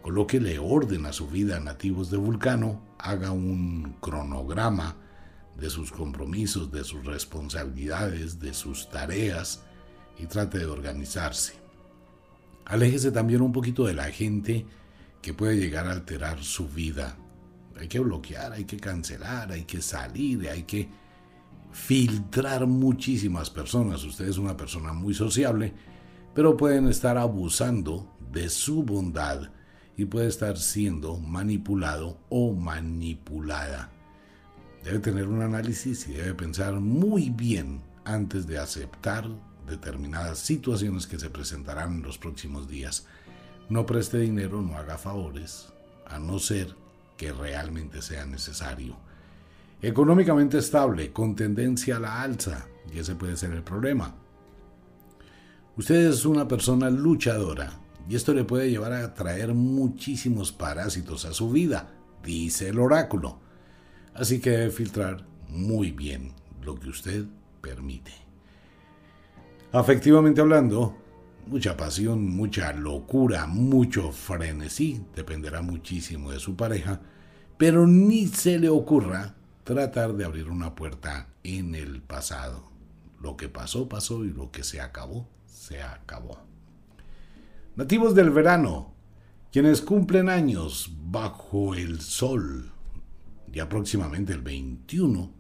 [0.01, 4.95] Colóquele orden a su vida, nativos de Vulcano, haga un cronograma
[5.57, 9.63] de sus compromisos, de sus responsabilidades, de sus tareas
[10.19, 11.53] y trate de organizarse.
[12.65, 14.65] Aléjese también un poquito de la gente
[15.21, 17.17] que puede llegar a alterar su vida.
[17.79, 20.89] Hay que bloquear, hay que cancelar, hay que salir, hay que
[21.71, 24.03] filtrar muchísimas personas.
[24.03, 25.73] Usted es una persona muy sociable,
[26.33, 29.49] pero pueden estar abusando de su bondad
[29.95, 33.91] y puede estar siendo manipulado o manipulada.
[34.83, 39.27] Debe tener un análisis y debe pensar muy bien antes de aceptar
[39.67, 43.05] determinadas situaciones que se presentarán en los próximos días.
[43.69, 45.67] No preste dinero, no haga favores,
[46.05, 46.73] a no ser
[47.17, 48.95] que realmente sea necesario.
[49.81, 54.15] Económicamente estable, con tendencia a la alza, y ese puede ser el problema.
[55.75, 57.73] Usted es una persona luchadora,
[58.09, 61.89] y esto le puede llevar a traer muchísimos parásitos a su vida,
[62.23, 63.39] dice el oráculo.
[64.17, 67.25] Así que debe filtrar muy bien lo que usted
[67.61, 68.11] permite.
[69.71, 70.97] Afectivamente hablando,
[71.45, 76.99] mucha pasión, mucha locura, mucho frenesí, dependerá muchísimo de su pareja,
[77.57, 82.71] pero ni se le ocurra tratar de abrir una puerta en el pasado.
[83.21, 86.39] Lo que pasó, pasó y lo que se acabó, se acabó.
[87.75, 88.93] Nativos del verano,
[89.51, 92.71] quienes cumplen años bajo el sol,
[93.51, 95.31] ya próximamente el 21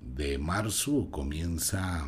[0.00, 2.06] de marzo comienza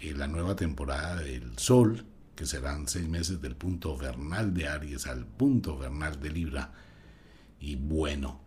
[0.00, 5.06] eh, la nueva temporada del sol, que serán seis meses del punto vernal de Aries
[5.06, 6.72] al punto vernal de Libra.
[7.60, 8.40] Y bueno,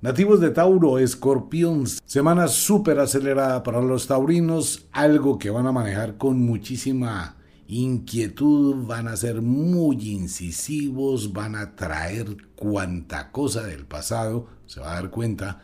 [0.00, 6.16] nativos de Tauro, Escorpión, semana súper acelerada para los taurinos, algo que van a manejar
[6.16, 14.48] con muchísima inquietud, van a ser muy incisivos, van a traer cuanta cosa del pasado,
[14.66, 15.62] se va a dar cuenta,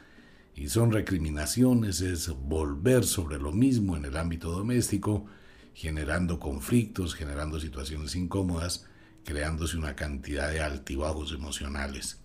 [0.55, 5.27] y son recriminaciones, es volver sobre lo mismo en el ámbito doméstico,
[5.75, 8.87] generando conflictos, generando situaciones incómodas,
[9.25, 12.21] creándose una cantidad de altibajos emocionales.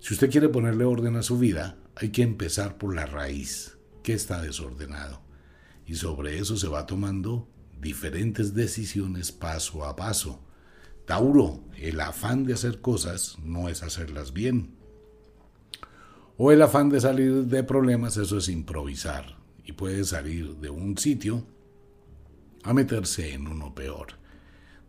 [0.00, 4.12] Si usted quiere ponerle orden a su vida, hay que empezar por la raíz, que
[4.12, 5.22] está desordenado.
[5.86, 7.48] Y sobre eso se va tomando
[7.86, 10.40] diferentes decisiones paso a paso.
[11.04, 14.74] Tauro, el afán de hacer cosas no es hacerlas bien.
[16.36, 19.36] O el afán de salir de problemas, eso es improvisar.
[19.64, 21.46] Y puede salir de un sitio
[22.64, 24.08] a meterse en uno peor.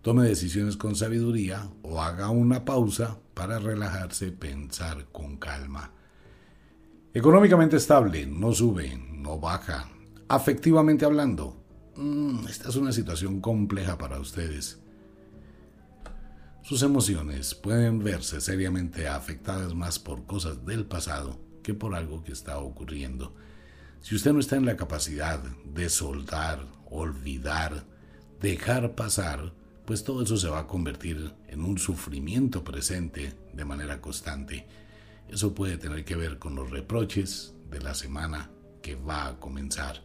[0.01, 5.91] Tome decisiones con sabiduría o haga una pausa para relajarse, pensar con calma.
[7.13, 9.87] Económicamente estable, no sube, no baja.
[10.27, 11.66] Afectivamente hablando,
[11.97, 14.79] mm, esta es una situación compleja para ustedes.
[16.63, 22.31] Sus emociones pueden verse seriamente afectadas más por cosas del pasado que por algo que
[22.31, 23.33] está ocurriendo.
[24.01, 27.85] Si usted no está en la capacidad de soltar, olvidar,
[28.39, 29.53] dejar pasar,
[29.85, 34.67] pues todo eso se va a convertir en un sufrimiento presente de manera constante.
[35.29, 38.49] Eso puede tener que ver con los reproches de la semana
[38.81, 40.03] que va a comenzar.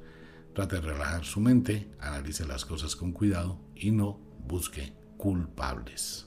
[0.55, 6.27] Trate de relajar su mente, analice las cosas con cuidado y no busque culpables.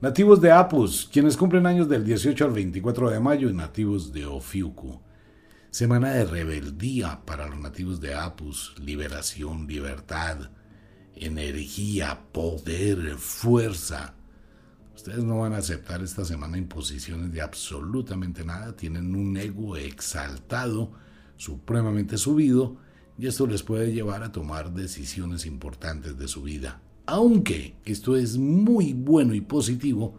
[0.00, 4.26] Nativos de Apus, quienes cumplen años del 18 al 24 de mayo y nativos de
[4.26, 5.00] Ofiuku.
[5.70, 10.50] Semana de rebeldía para los nativos de Apus, liberación, libertad,
[11.14, 14.14] energía, poder, fuerza.
[14.94, 20.92] Ustedes no van a aceptar esta semana imposiciones de absolutamente nada, tienen un ego exaltado,
[21.36, 22.76] supremamente subido,
[23.18, 26.82] y esto les puede llevar a tomar decisiones importantes de su vida.
[27.06, 30.18] Aunque esto es muy bueno y positivo,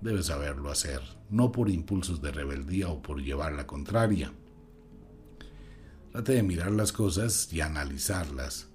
[0.00, 4.32] debe saberlo hacer, no por impulsos de rebeldía o por llevar la contraria.
[6.10, 8.68] Trate de mirar las cosas y analizarlas.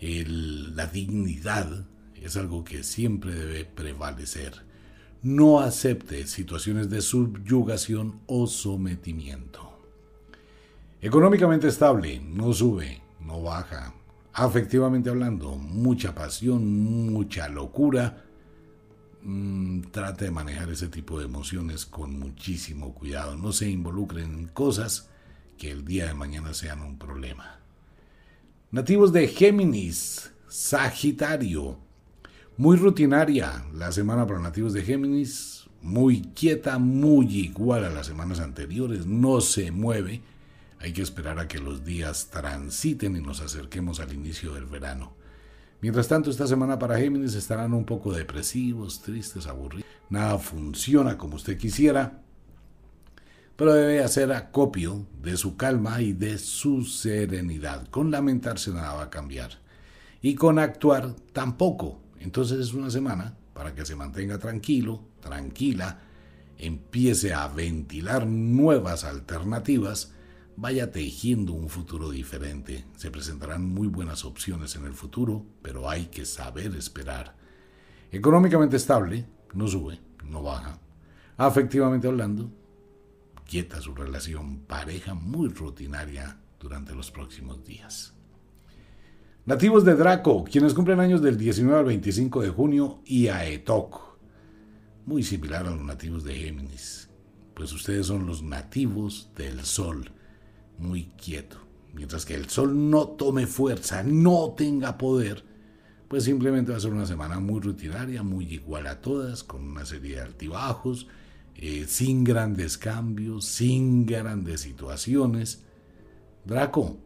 [0.00, 4.54] la dignidad es algo que siempre debe prevalecer.
[5.22, 9.71] No acepte situaciones de subyugación o sometimiento.
[11.04, 13.92] Económicamente estable, no sube, no baja.
[14.34, 18.22] Afectivamente hablando, mucha pasión, mucha locura.
[19.20, 23.34] Mm, trate de manejar ese tipo de emociones con muchísimo cuidado.
[23.34, 25.10] No se involucren en cosas
[25.58, 27.58] que el día de mañana sean un problema.
[28.70, 31.78] Nativos de Géminis, Sagitario.
[32.56, 38.38] Muy rutinaria la semana para nativos de Géminis, muy quieta, muy igual a las semanas
[38.38, 40.22] anteriores, no se mueve.
[40.82, 45.14] Hay que esperar a que los días transiten y nos acerquemos al inicio del verano.
[45.80, 49.86] Mientras tanto, esta semana para Géminis estarán un poco depresivos, tristes, aburridos.
[50.10, 52.20] Nada funciona como usted quisiera,
[53.54, 57.86] pero debe hacer acopio de su calma y de su serenidad.
[57.86, 59.60] Con lamentarse nada va a cambiar.
[60.20, 62.00] Y con actuar tampoco.
[62.18, 66.00] Entonces es una semana para que se mantenga tranquilo, tranquila,
[66.58, 70.12] empiece a ventilar nuevas alternativas
[70.56, 72.84] vaya tejiendo un futuro diferente.
[72.96, 77.36] Se presentarán muy buenas opciones en el futuro, pero hay que saber esperar.
[78.10, 80.78] Económicamente estable, no sube, no baja.
[81.36, 82.50] Afectivamente hablando,
[83.46, 88.14] quieta su relación pareja muy rutinaria durante los próximos días.
[89.44, 94.18] Nativos de Draco, quienes cumplen años del 19 al 25 de junio, y Aetok,
[95.04, 97.10] muy similar a los nativos de Géminis,
[97.54, 100.12] pues ustedes son los nativos del Sol
[100.82, 101.58] muy quieto.
[101.94, 105.44] Mientras que el sol no tome fuerza, no tenga poder,
[106.08, 109.84] pues simplemente va a ser una semana muy rutinaria, muy igual a todas, con una
[109.84, 111.06] serie de altibajos,
[111.54, 115.64] eh, sin grandes cambios, sin grandes situaciones.
[116.44, 116.98] Draco,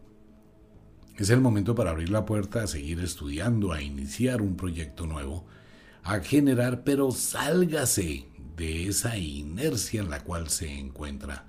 [1.17, 5.47] es el momento para abrir la puerta a seguir estudiando, a iniciar un proyecto nuevo,
[6.03, 11.47] a generar, pero sálgase de esa inercia en la cual se encuentra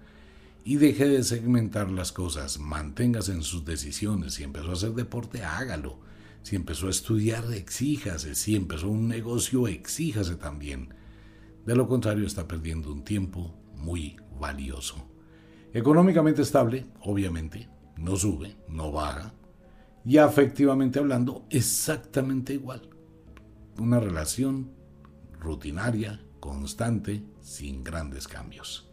[0.67, 4.33] y deje de segmentar las cosas, manténgase en sus decisiones.
[4.33, 6.01] Si empezó a hacer deporte, hágalo.
[6.41, 8.35] Si empezó a estudiar, exíjase.
[8.35, 10.93] Si empezó un negocio, exíjase también.
[11.65, 15.07] De lo contrario, está perdiendo un tiempo muy valioso.
[15.71, 19.33] Económicamente estable, obviamente, no sube, no baja.
[20.03, 22.89] Y afectivamente hablando, exactamente igual.
[23.77, 24.73] Una relación
[25.39, 28.87] rutinaria, constante, sin grandes cambios.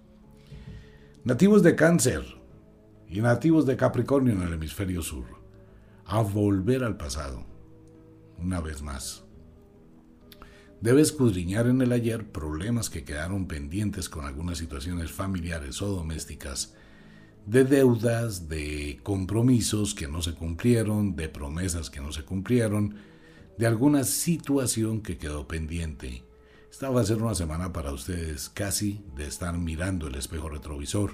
[1.24, 2.22] Nativos de Cáncer
[3.08, 5.24] y nativos de Capricornio en el hemisferio sur.
[6.04, 7.46] A volver al pasado.
[8.36, 9.24] Una vez más.
[10.82, 16.74] Debe escudriñar en el ayer problemas que quedaron pendientes con algunas situaciones familiares o domésticas,
[17.46, 22.96] de deudas, de compromisos que no se cumplieron, de promesas que no se cumplieron,
[23.56, 26.22] de alguna situación que quedó pendiente
[26.74, 31.12] esta va a ser una semana para ustedes casi de estar mirando el espejo retrovisor,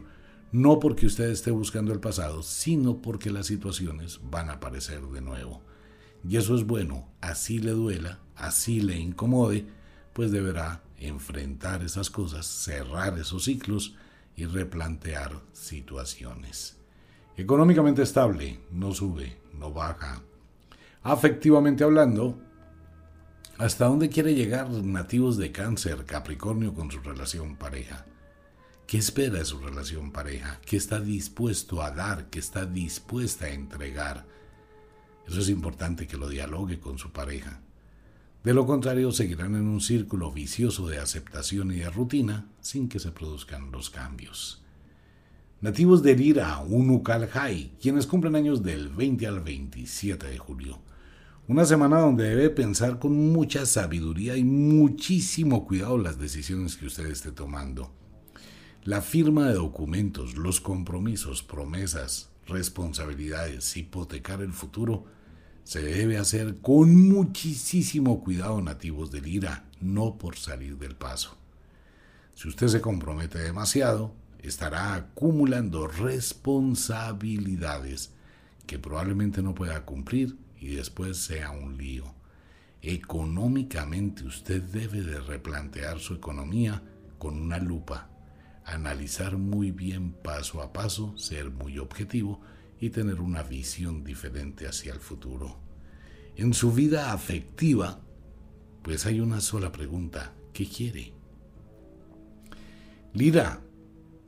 [0.53, 5.21] no porque usted esté buscando el pasado, sino porque las situaciones van a aparecer de
[5.21, 5.61] nuevo.
[6.27, 9.67] Y eso es bueno, así le duela, así le incomode,
[10.15, 13.97] pues deberá enfrentar esas cosas, cerrar esos ciclos
[14.37, 16.79] y replantear situaciones.
[17.37, 20.23] Económicamente estable, no sube, no baja.
[21.03, 22.41] Afectivamente hablando,
[23.61, 28.07] ¿Hasta dónde quiere llegar nativos de cáncer, Capricornio con su relación pareja?
[28.87, 30.59] ¿Qué espera de su relación pareja?
[30.65, 32.31] ¿Qué está dispuesto a dar?
[32.31, 34.25] ¿Qué está dispuesta a entregar?
[35.29, 37.61] Eso es importante que lo dialogue con su pareja.
[38.43, 42.99] De lo contrario, seguirán en un círculo vicioso de aceptación y de rutina sin que
[42.99, 44.63] se produzcan los cambios.
[45.61, 50.79] Nativos de Lira, Unukalhai, quienes cumplen años del 20 al 27 de julio.
[51.51, 57.07] Una semana donde debe pensar con mucha sabiduría y muchísimo cuidado las decisiones que usted
[57.07, 57.91] esté tomando.
[58.85, 65.07] La firma de documentos, los compromisos, promesas, responsabilidades, hipotecar el futuro,
[65.65, 71.37] se debe hacer con muchísimo cuidado nativos del IRA, no por salir del paso.
[72.37, 78.13] Si usted se compromete demasiado, estará acumulando responsabilidades
[78.69, 82.15] que probablemente no pueda cumplir y después sea un lío.
[82.83, 86.83] Económicamente usted debe de replantear su economía
[87.19, 88.11] con una lupa,
[88.65, 92.41] analizar muy bien paso a paso, ser muy objetivo
[92.81, 95.59] y tener una visión diferente hacia el futuro.
[96.37, 98.01] En su vida afectiva,
[98.83, 101.13] pues hay una sola pregunta, ¿qué quiere?
[103.13, 103.61] Lira,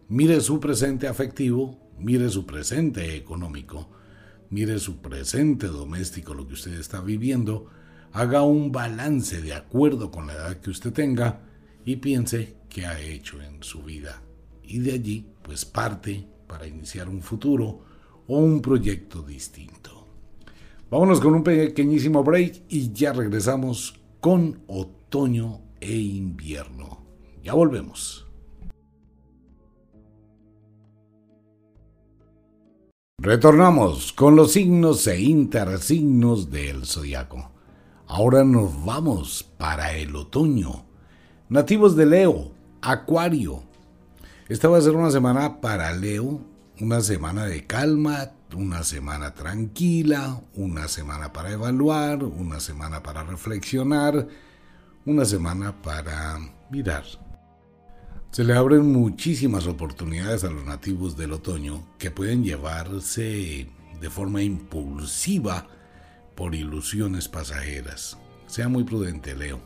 [0.09, 3.89] mire su presente afectivo, mire su presente económico,
[4.53, 7.71] mire su presente doméstico, lo que usted está viviendo,
[8.13, 11.41] haga un balance de acuerdo con la edad que usted tenga
[11.87, 14.23] y piense qué ha hecho en su vida.
[14.63, 17.81] Y de allí, pues parte para iniciar un futuro
[18.29, 20.07] o un proyecto distinto.
[20.91, 27.07] Vámonos con un pequeñísimo break y ya regresamos con otoño e invierno.
[27.43, 28.22] Ya volvemos.
[33.23, 37.53] Retornamos con los signos e intersignos del zodiaco.
[38.09, 40.87] Ahora nos vamos para el otoño.
[41.49, 42.51] Nativos de Leo,
[42.81, 43.63] Acuario.
[44.49, 46.41] Esta va a ser una semana para Leo,
[46.81, 54.27] una semana de calma, una semana tranquila, una semana para evaluar, una semana para reflexionar,
[55.07, 56.41] una semana para
[56.73, 57.05] mirar
[58.33, 63.69] se le abren muchísimas oportunidades a los nativos del otoño que pueden llevarse
[64.01, 65.69] de forma impulsiva
[66.35, 68.17] por ilusiones pasajeras.
[68.47, 69.61] Sea muy prudente, Leo.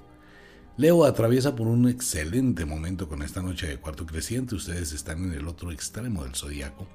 [0.76, 4.56] Leo atraviesa por un excelente momento con esta noche de cuarto creciente.
[4.56, 6.88] Ustedes están en el otro extremo del zodiaco.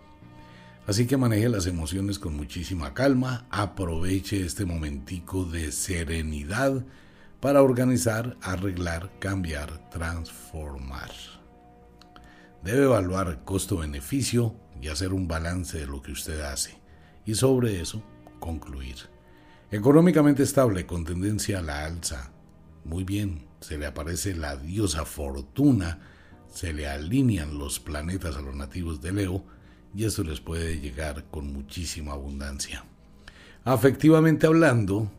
[0.88, 3.48] Así que maneje las emociones con muchísima calma.
[3.50, 6.84] Aproveche este momentico de serenidad
[7.40, 11.41] para organizar, arreglar, cambiar, transformar.
[12.64, 16.80] Debe evaluar costo-beneficio y hacer un balance de lo que usted hace.
[17.26, 18.04] Y sobre eso,
[18.40, 18.96] concluir.
[19.72, 22.32] Económicamente estable con tendencia a la alza.
[22.84, 26.00] Muy bien, se le aparece la diosa fortuna,
[26.52, 29.44] se le alinean los planetas a los nativos de Leo
[29.96, 32.86] y eso les puede llegar con muchísima abundancia.
[33.64, 35.12] Afectivamente hablando,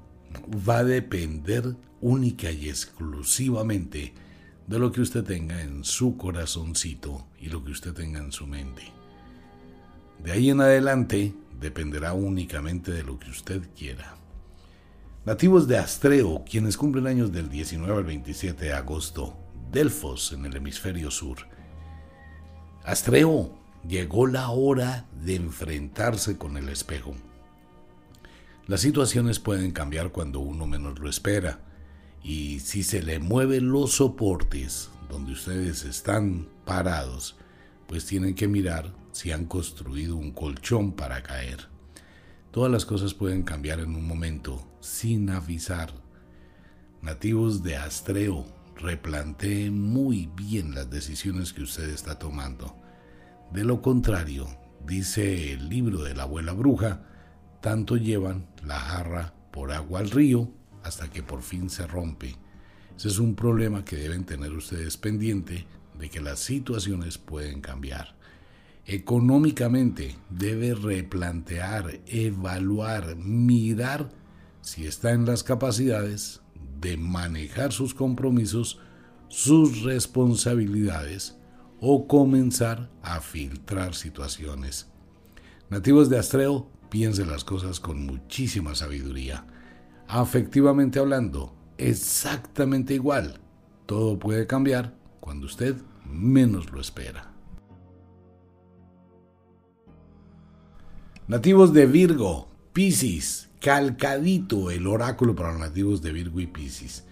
[0.69, 4.13] va a depender única y exclusivamente
[4.67, 8.47] de lo que usted tenga en su corazoncito y lo que usted tenga en su
[8.47, 8.83] mente.
[10.23, 14.15] De ahí en adelante dependerá únicamente de lo que usted quiera.
[15.25, 19.37] Nativos de Astreo, quienes cumplen años del 19 al 27 de agosto,
[19.71, 21.39] Delfos en el hemisferio sur.
[22.85, 23.57] Astreo,
[23.89, 27.15] llegó la hora de enfrentarse con el espejo.
[28.67, 31.61] Las situaciones pueden cambiar cuando uno menos lo espera
[32.23, 37.37] y si se le mueven los soportes donde ustedes están parados,
[37.87, 41.69] pues tienen que mirar si han construido un colchón para caer.
[42.51, 45.93] Todas las cosas pueden cambiar en un momento sin avisar.
[47.03, 48.47] Nativos de Astreo,
[48.77, 52.77] replanteen muy bien las decisiones que usted está tomando.
[53.53, 54.47] De lo contrario,
[54.87, 57.03] dice el libro de la abuela bruja,
[57.61, 60.51] tanto llevan la jarra por agua al río
[60.83, 62.37] hasta que por fin se rompe.
[62.97, 65.67] Ese es un problema que deben tener ustedes pendiente
[65.99, 68.17] de que las situaciones pueden cambiar.
[68.87, 74.11] Económicamente debe replantear, evaluar, mirar
[74.61, 76.41] si está en las capacidades
[76.81, 78.81] de manejar sus compromisos,
[79.29, 81.37] sus responsabilidades
[81.81, 84.89] o comenzar a filtrar situaciones.
[85.71, 89.47] Nativos de Astreo, piensen las cosas con muchísima sabiduría
[90.13, 93.41] afectivamente hablando, exactamente igual.
[93.87, 97.33] Todo puede cambiar cuando usted menos lo espera.
[101.29, 107.05] Nativos de Virgo, Piscis, calcadito el oráculo para los nativos de Virgo y Piscis.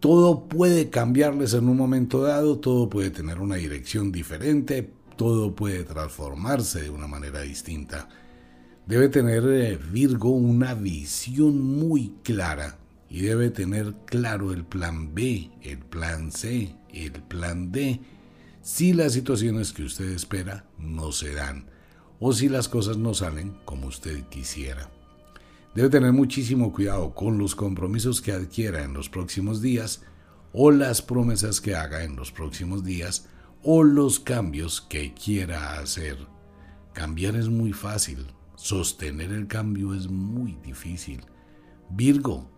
[0.00, 5.84] Todo puede cambiarles en un momento dado, todo puede tener una dirección diferente, todo puede
[5.84, 8.08] transformarse de una manera distinta.
[8.86, 12.78] Debe tener eh, Virgo una visión muy clara
[13.10, 18.00] y debe tener claro el plan B, el plan C, el plan D,
[18.62, 21.66] si las situaciones que usted espera no se dan
[22.20, 24.88] o si las cosas no salen como usted quisiera.
[25.74, 30.02] Debe tener muchísimo cuidado con los compromisos que adquiera en los próximos días
[30.52, 33.28] o las promesas que haga en los próximos días
[33.64, 36.16] o los cambios que quiera hacer.
[36.94, 38.26] Cambiar es muy fácil,
[38.56, 41.20] Sostener el cambio es muy difícil.
[41.90, 42.50] Virgo,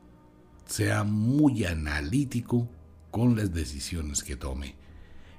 [0.64, 2.68] sea muy analítico
[3.11, 4.76] con las decisiones que tome.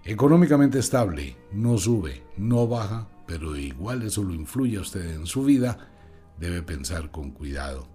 [0.04, 5.44] Económicamente estable, no sube, no baja, pero igual eso lo influye a usted en su
[5.44, 5.90] vida,
[6.38, 7.88] debe pensar con cuidado.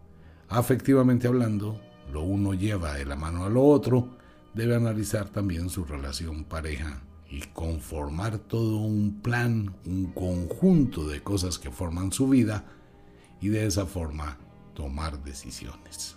[0.49, 1.81] Afectivamente hablando,
[2.13, 4.17] lo uno lleva de la mano a lo otro,
[4.55, 11.59] debe analizar también su relación pareja y conformar todo un plan, un conjunto de cosas
[11.59, 12.65] que forman su vida
[13.41, 14.39] y de esa forma
[14.75, 16.17] tomar decisiones.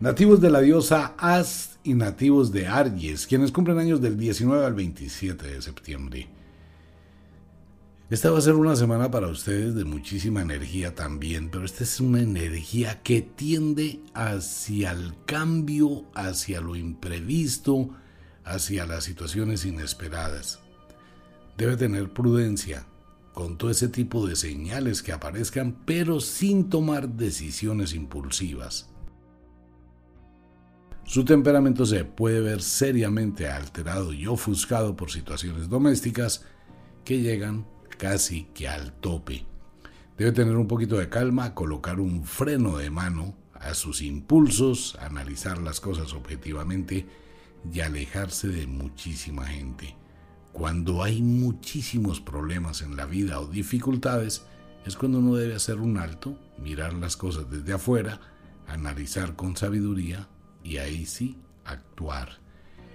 [0.00, 4.74] Nativos de la diosa As y nativos de Aries, quienes cumplen años del 19 al
[4.74, 6.28] 27 de septiembre.
[8.10, 12.00] Esta va a ser una semana para ustedes de muchísima energía también, pero esta es
[12.00, 17.90] una energía que tiende hacia el cambio, hacia lo imprevisto,
[18.48, 20.60] hacia las situaciones inesperadas.
[21.56, 22.86] Debe tener prudencia
[23.34, 28.90] con todo ese tipo de señales que aparezcan, pero sin tomar decisiones impulsivas.
[31.04, 36.44] Su temperamento se puede ver seriamente alterado y ofuscado por situaciones domésticas
[37.04, 39.46] que llegan casi que al tope.
[40.16, 45.58] Debe tener un poquito de calma, colocar un freno de mano a sus impulsos, analizar
[45.58, 47.06] las cosas objetivamente
[47.72, 49.96] y alejarse de muchísima gente.
[50.52, 54.44] Cuando hay muchísimos problemas en la vida o dificultades,
[54.84, 58.20] es cuando uno debe hacer un alto, mirar las cosas desde afuera,
[58.66, 60.28] analizar con sabiduría
[60.64, 62.38] y ahí sí actuar.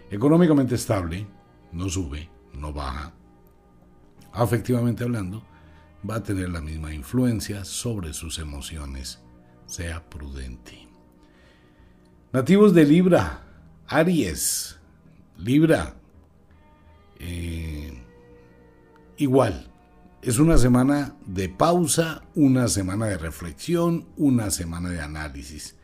[0.09, 1.27] Económicamente estable,
[1.71, 3.13] no sube, no baja.
[4.31, 5.43] Afectivamente hablando,
[6.09, 9.19] va a tener la misma influencia sobre sus emociones.
[9.65, 10.87] Sea prudente.
[12.31, 13.43] Nativos de Libra,
[13.87, 14.79] Aries,
[15.37, 15.95] Libra.
[17.19, 18.01] Eh,
[19.17, 19.69] igual,
[20.21, 25.75] es una semana de pausa, una semana de reflexión, una semana de análisis.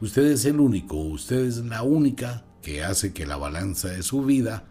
[0.00, 4.24] Usted es el único, usted es la única que hace que la balanza de su
[4.24, 4.64] vida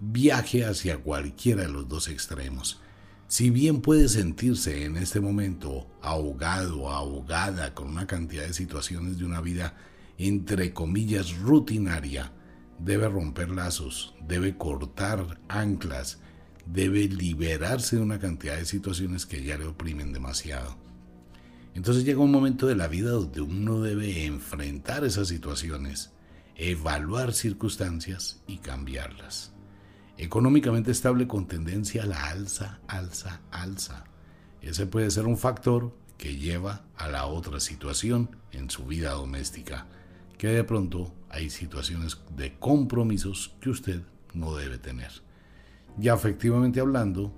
[0.00, 2.80] viaje hacia cualquiera de los dos extremos.
[3.26, 9.24] Si bien puede sentirse en este momento ahogado, ahogada con una cantidad de situaciones de
[9.24, 9.74] una vida
[10.18, 12.32] entre comillas rutinaria,
[12.78, 16.18] debe romper lazos, debe cortar anclas,
[16.66, 20.76] debe liberarse de una cantidad de situaciones que ya le oprimen demasiado.
[21.74, 26.10] Entonces llega un momento de la vida donde uno debe enfrentar esas situaciones,
[26.56, 29.52] evaluar circunstancias y cambiarlas.
[30.16, 34.04] Económicamente estable con tendencia a la alza, alza, alza.
[34.60, 39.86] Ese puede ser un factor que lleva a la otra situación en su vida doméstica,
[40.38, 45.10] que de pronto hay situaciones de compromisos que usted no debe tener.
[45.98, 47.34] Ya efectivamente hablando,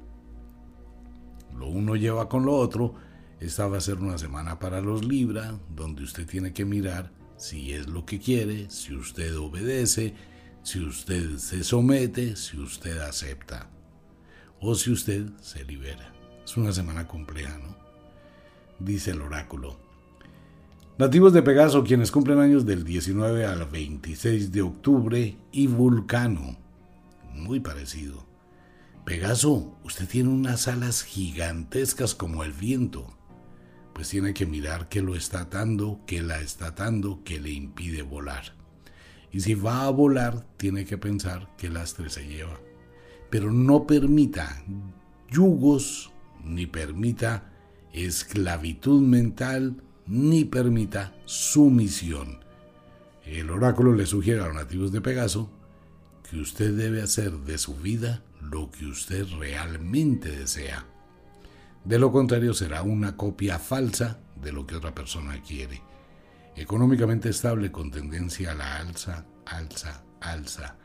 [1.58, 2.94] lo uno lleva con lo otro,
[3.40, 7.72] esta va a ser una semana para los Libra, donde usted tiene que mirar si
[7.72, 10.14] es lo que quiere, si usted obedece,
[10.62, 13.70] si usted se somete, si usted acepta
[14.60, 16.12] o si usted se libera.
[16.44, 17.74] Es una semana compleja, ¿no?
[18.78, 19.89] Dice el oráculo.
[21.00, 26.58] Nativos de Pegaso, quienes cumplen años del 19 al 26 de octubre, y Vulcano,
[27.32, 28.26] muy parecido.
[29.06, 33.16] Pegaso, usted tiene unas alas gigantescas como el viento.
[33.94, 38.02] Pues tiene que mirar qué lo está atando, qué la está atando, qué le impide
[38.02, 38.52] volar.
[39.32, 42.60] Y si va a volar, tiene que pensar qué lastre se lleva.
[43.30, 44.62] Pero no permita
[45.30, 46.12] yugos,
[46.44, 47.50] ni permita
[47.90, 52.40] esclavitud mental, ni permita sumisión.
[53.24, 55.50] El oráculo le sugiere a los nativos de Pegaso
[56.28, 60.84] que usted debe hacer de su vida lo que usted realmente desea.
[61.84, 65.80] De lo contrario será una copia falsa de lo que otra persona quiere
[66.56, 70.76] económicamente estable con tendencia a la alza, alza, alza.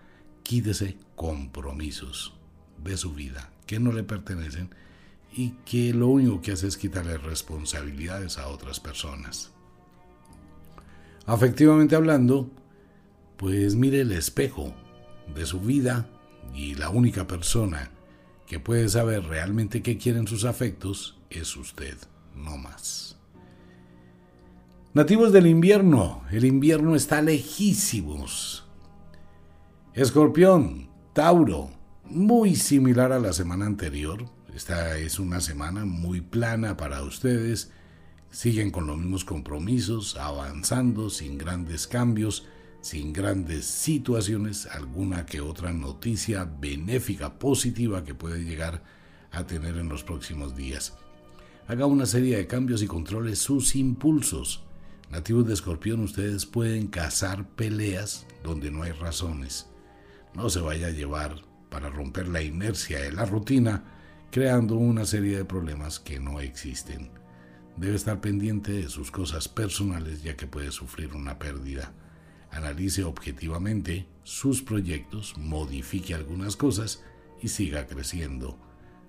[0.43, 2.33] Quítese compromisos
[2.77, 4.73] de su vida que no le pertenecen
[5.37, 9.51] y que lo único que hace es quitarle responsabilidades a otras personas.
[11.25, 12.49] Afectivamente hablando,
[13.35, 14.73] pues mire el espejo
[15.35, 16.07] de su vida
[16.53, 17.91] y la única persona
[18.47, 21.97] que puede saber realmente qué quieren sus afectos es usted,
[22.33, 23.17] no más.
[24.93, 28.65] Nativos del invierno, el invierno está lejísimos.
[29.93, 31.71] Escorpión, Tauro,
[32.05, 34.34] muy similar a la semana anterior.
[34.55, 37.71] Esta es una semana muy plana para ustedes.
[38.31, 42.47] Siguen con los mismos compromisos, avanzando sin grandes cambios,
[42.81, 48.81] sin grandes situaciones, alguna que otra noticia benéfica, positiva que puede llegar
[49.31, 50.97] a tener en los próximos días.
[51.67, 54.65] Haga una serie de cambios y controle sus impulsos
[55.11, 59.67] Nativos de Escorpión, ustedes pueden cazar peleas donde no hay razones.
[60.33, 63.83] No se vaya a llevar para romper la inercia de la rutina,
[64.31, 67.09] creando una serie de problemas que no existen.
[67.77, 71.93] Debe estar pendiente de sus cosas personales ya que puede sufrir una pérdida.
[72.51, 77.03] Analice objetivamente sus proyectos, modifique algunas cosas
[77.41, 78.57] y siga creciendo.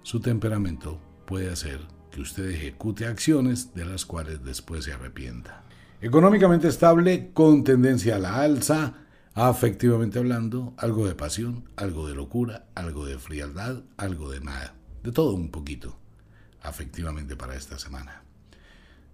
[0.03, 5.65] Su temperamento puede hacer que usted ejecute acciones de las cuales después se arrepienta.
[6.01, 8.95] Económicamente estable, con tendencia a la alza,
[9.35, 14.76] afectivamente hablando, algo de pasión, algo de locura, algo de frialdad, algo de nada.
[15.07, 15.97] De todo un poquito,
[16.63, 18.25] afectivamente para esta semana.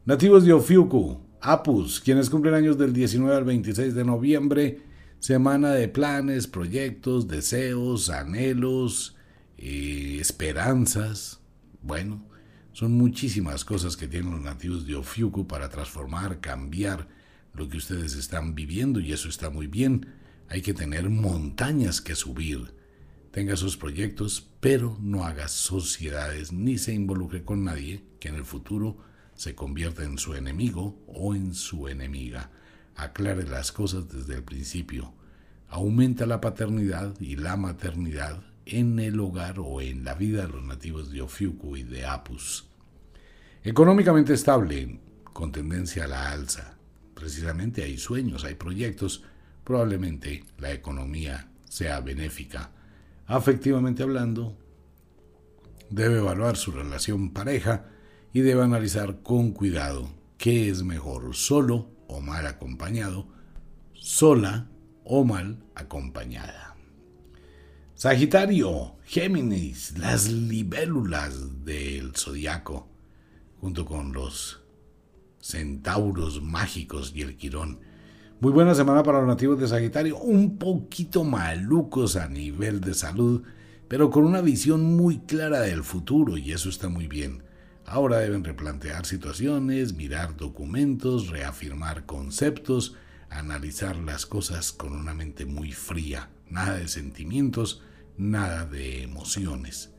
[0.07, 4.80] Nativos de Ofiuku, Apus, quienes cumplen años del 19 al 26 de noviembre,
[5.18, 9.16] semana de planes, proyectos, deseos, anhelos,
[9.59, 11.40] eh, esperanzas.
[11.82, 12.24] Bueno,
[12.72, 17.07] son muchísimas cosas que tienen los nativos de Ofiuku para transformar, cambiar
[17.53, 20.07] lo que ustedes están viviendo y eso está muy bien.
[20.49, 22.72] Hay que tener montañas que subir,
[23.30, 28.45] tenga sus proyectos, pero no haga sociedades ni se involucre con nadie que en el
[28.45, 28.97] futuro
[29.35, 32.49] se convierta en su enemigo o en su enemiga.
[32.95, 35.15] Aclare las cosas desde el principio.
[35.69, 40.63] Aumenta la paternidad y la maternidad en el hogar o en la vida de los
[40.63, 42.69] nativos de Ofiuku y de Apus.
[43.65, 46.79] Económicamente estable, con tendencia a la alza.
[47.15, 49.25] Precisamente hay sueños, hay proyectos.
[49.65, 52.71] Probablemente la economía sea benéfica
[53.27, 54.57] afectivamente hablando,
[55.91, 57.87] debe evaluar su relación pareja
[58.33, 60.09] y debe analizar con cuidado
[60.39, 63.29] qué es mejor, solo o mal acompañado,
[63.95, 64.68] sola
[65.05, 66.77] o mal acompañada.
[67.95, 72.89] Sagitario, Géminis, las libélulas del zodiaco,
[73.61, 74.61] junto con los
[75.39, 77.81] centauros mágicos y el quirón,
[78.43, 83.45] muy buena semana para los nativos de Sagitario, un poquito malucos a nivel de salud,
[83.86, 87.45] pero con una visión muy clara del futuro y eso está muy bien.
[87.86, 92.97] Ahora deben replantear situaciones, mirar documentos, reafirmar conceptos,
[93.30, 97.84] analizar las cosas con una mente muy fría, nada de sentimientos,
[98.16, 99.93] nada de emociones.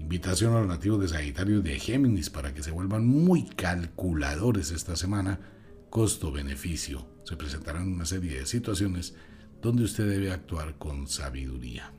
[0.00, 4.96] Invitación a los nativos de Sagitario de Géminis para que se vuelvan muy calculadores esta
[4.96, 5.38] semana
[5.90, 7.11] costo-beneficio.
[7.24, 9.14] Se presentarán una serie de situaciones
[9.60, 11.92] donde usted debe actuar con sabiduría.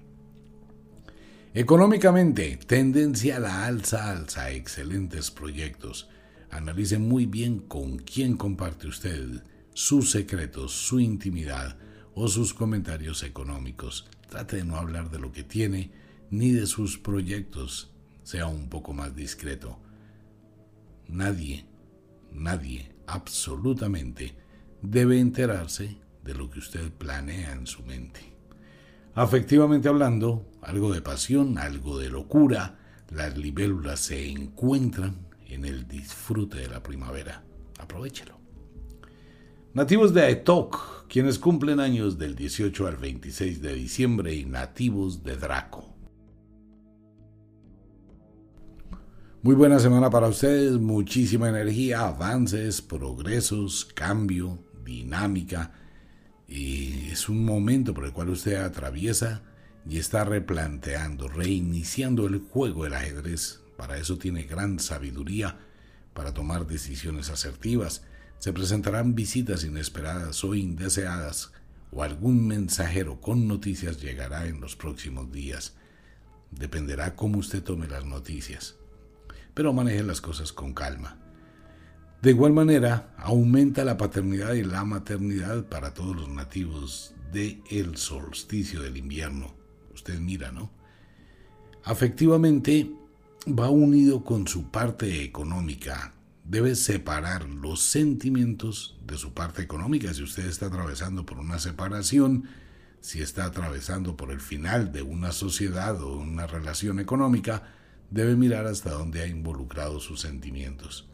[1.53, 6.09] Económicamente, tendencia a la alza, alza, excelentes proyectos.
[6.49, 9.43] Analice muy bien con quién comparte usted
[9.73, 11.77] sus secretos, su intimidad
[12.15, 14.07] o sus comentarios económicos.
[14.29, 15.91] Trate de no hablar de lo que tiene
[16.31, 17.91] ni de sus proyectos.
[18.23, 19.79] Sea un poco más discreto.
[21.07, 21.65] Nadie,
[22.31, 24.35] nadie absolutamente
[24.83, 28.33] debe enterarse de lo que usted planea en su mente.
[29.15, 32.79] Afectivamente hablando, algo de pasión, algo de locura,
[33.09, 37.43] las libélulas se encuentran en el disfrute de la primavera.
[37.79, 38.39] Aprovechelo.
[39.73, 45.37] Nativos de Aetok, quienes cumplen años del 18 al 26 de diciembre y nativos de
[45.37, 45.93] Draco.
[49.41, 55.71] Muy buena semana para ustedes, muchísima energía, avances, progresos, cambio, dinámica.
[56.47, 59.41] Y es un momento por el cual usted atraviesa
[59.89, 63.61] y está replanteando, reiniciando el juego del ajedrez.
[63.77, 65.59] Para eso tiene gran sabiduría
[66.13, 68.03] para tomar decisiones asertivas.
[68.39, 71.51] Se presentarán visitas inesperadas o indeseadas
[71.91, 75.73] o algún mensajero con noticias llegará en los próximos días.
[76.51, 78.75] Dependerá cómo usted tome las noticias
[79.53, 81.22] pero maneje las cosas con calma.
[82.23, 87.97] De igual manera, aumenta la paternidad y la maternidad para todos los nativos del el
[87.97, 89.53] solsticio del invierno.
[89.93, 90.71] Usted mira, ¿no?
[91.83, 92.89] Afectivamente,
[93.45, 96.13] va unido con su parte económica.
[96.45, 100.13] Debe separar los sentimientos de su parte económica.
[100.13, 102.45] Si usted está atravesando por una separación,
[103.01, 107.63] si está atravesando por el final de una sociedad o una relación económica,
[108.11, 111.09] debe mirar hasta dónde ha involucrado sus sentimientos.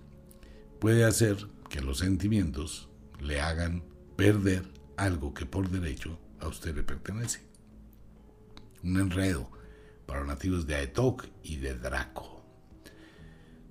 [0.79, 1.35] Puede hacer
[1.69, 2.87] que los sentimientos
[3.19, 3.83] le hagan
[4.15, 4.63] perder
[4.95, 7.41] algo que por derecho a usted le pertenece.
[8.81, 9.51] Un enredo
[10.05, 12.45] para nativos de Aetok y de Draco.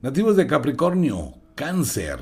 [0.03, 2.21] Nativos de Capricornio, Cáncer.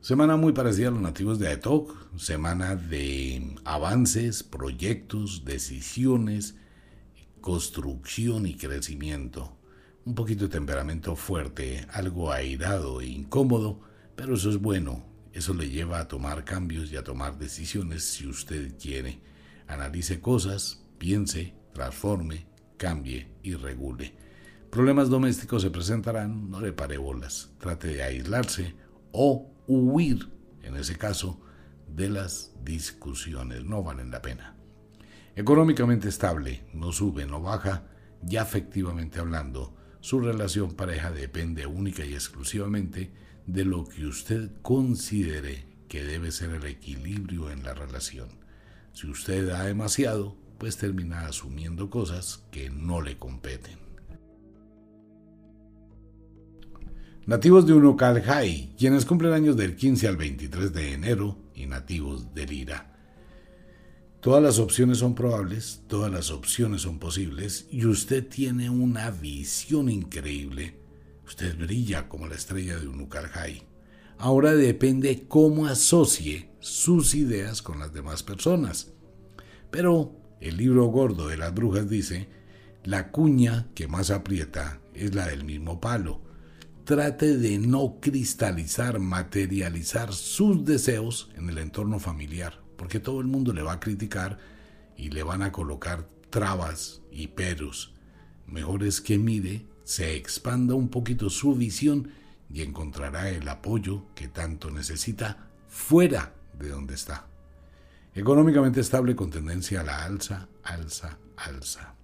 [0.00, 6.54] Semana muy parecida a los nativos de Aetok, semana de avances, proyectos, decisiones,
[7.40, 9.55] construcción y crecimiento
[10.06, 13.80] un poquito de temperamento fuerte, algo airado e incómodo,
[14.14, 18.24] pero eso es bueno, eso le lleva a tomar cambios y a tomar decisiones si
[18.28, 19.20] usted quiere.
[19.66, 22.46] Analice cosas, piense, transforme,
[22.76, 24.14] cambie y regule.
[24.70, 28.76] Problemas domésticos se presentarán, no le pare bolas, trate de aislarse
[29.10, 30.30] o huir,
[30.62, 31.40] en ese caso,
[31.88, 34.54] de las discusiones, no valen la pena.
[35.34, 37.88] Económicamente estable, no sube, no baja,
[38.22, 43.10] ya efectivamente hablando, su relación pareja depende única y exclusivamente
[43.46, 48.28] de lo que usted considere que debe ser el equilibrio en la relación.
[48.92, 53.78] Si usted da demasiado, pues termina asumiendo cosas que no le competen.
[57.26, 62.46] Nativos de Unokalhai, quienes cumplen años del 15 al 23 de enero, y nativos de
[62.46, 62.95] Lira.
[64.20, 69.88] Todas las opciones son probables, todas las opciones son posibles y usted tiene una visión
[69.88, 70.78] increíble.
[71.26, 73.08] Usted brilla como la estrella de un
[74.18, 78.92] Ahora depende cómo asocie sus ideas con las demás personas.
[79.70, 82.28] Pero el libro gordo de las brujas dice,
[82.84, 86.22] la cuña que más aprieta es la del mismo palo.
[86.84, 93.52] Trate de no cristalizar, materializar sus deseos en el entorno familiar, porque todo el mundo
[93.52, 94.38] le va a criticar
[94.96, 97.94] y le van a colocar trabas y peros.
[98.46, 102.10] Mejor es que mire, se expanda un poquito su visión
[102.52, 107.26] y encontrará el apoyo que tanto necesita fuera de donde está.
[108.14, 111.94] Económicamente estable con tendencia a la alza, alza, alza.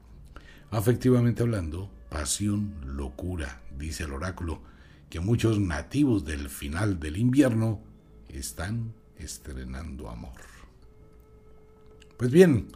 [0.70, 4.60] Afectivamente hablando, pasión, locura, dice el oráculo,
[5.08, 7.82] que muchos nativos del final del invierno
[8.28, 10.51] están estrenando amor.
[12.22, 12.68] Pues bien,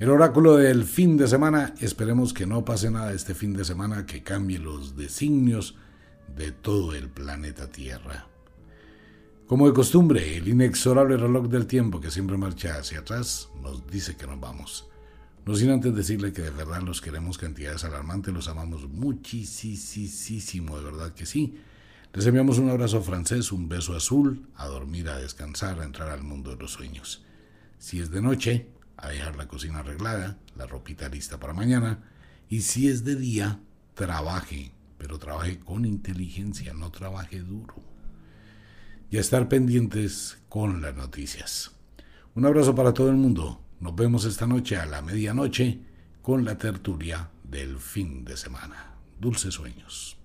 [0.00, 4.04] el oráculo del fin de semana, esperemos que no pase nada este fin de semana
[4.04, 5.76] que cambie los designios
[6.36, 8.26] de todo el planeta Tierra.
[9.46, 14.16] Como de costumbre, el inexorable reloj del tiempo que siempre marcha hacia atrás nos dice
[14.16, 14.90] que nos vamos.
[15.46, 20.84] No sin antes decirle que de verdad los queremos cantidades alarmantes, los amamos muchísimo, de
[20.84, 21.60] verdad que sí.
[22.12, 26.24] Les enviamos un abrazo francés, un beso azul, a dormir, a descansar, a entrar al
[26.24, 27.22] mundo de los sueños.
[27.80, 28.66] Si es de noche,
[29.02, 32.02] a dejar la cocina arreglada, la ropita lista para mañana.
[32.48, 33.60] Y si es de día,
[33.94, 37.74] trabaje, pero trabaje con inteligencia, no trabaje duro.
[39.10, 41.72] Y a estar pendientes con las noticias.
[42.34, 43.60] Un abrazo para todo el mundo.
[43.80, 45.80] Nos vemos esta noche a la medianoche
[46.22, 48.94] con la tertulia del fin de semana.
[49.18, 50.16] Dulces sueños.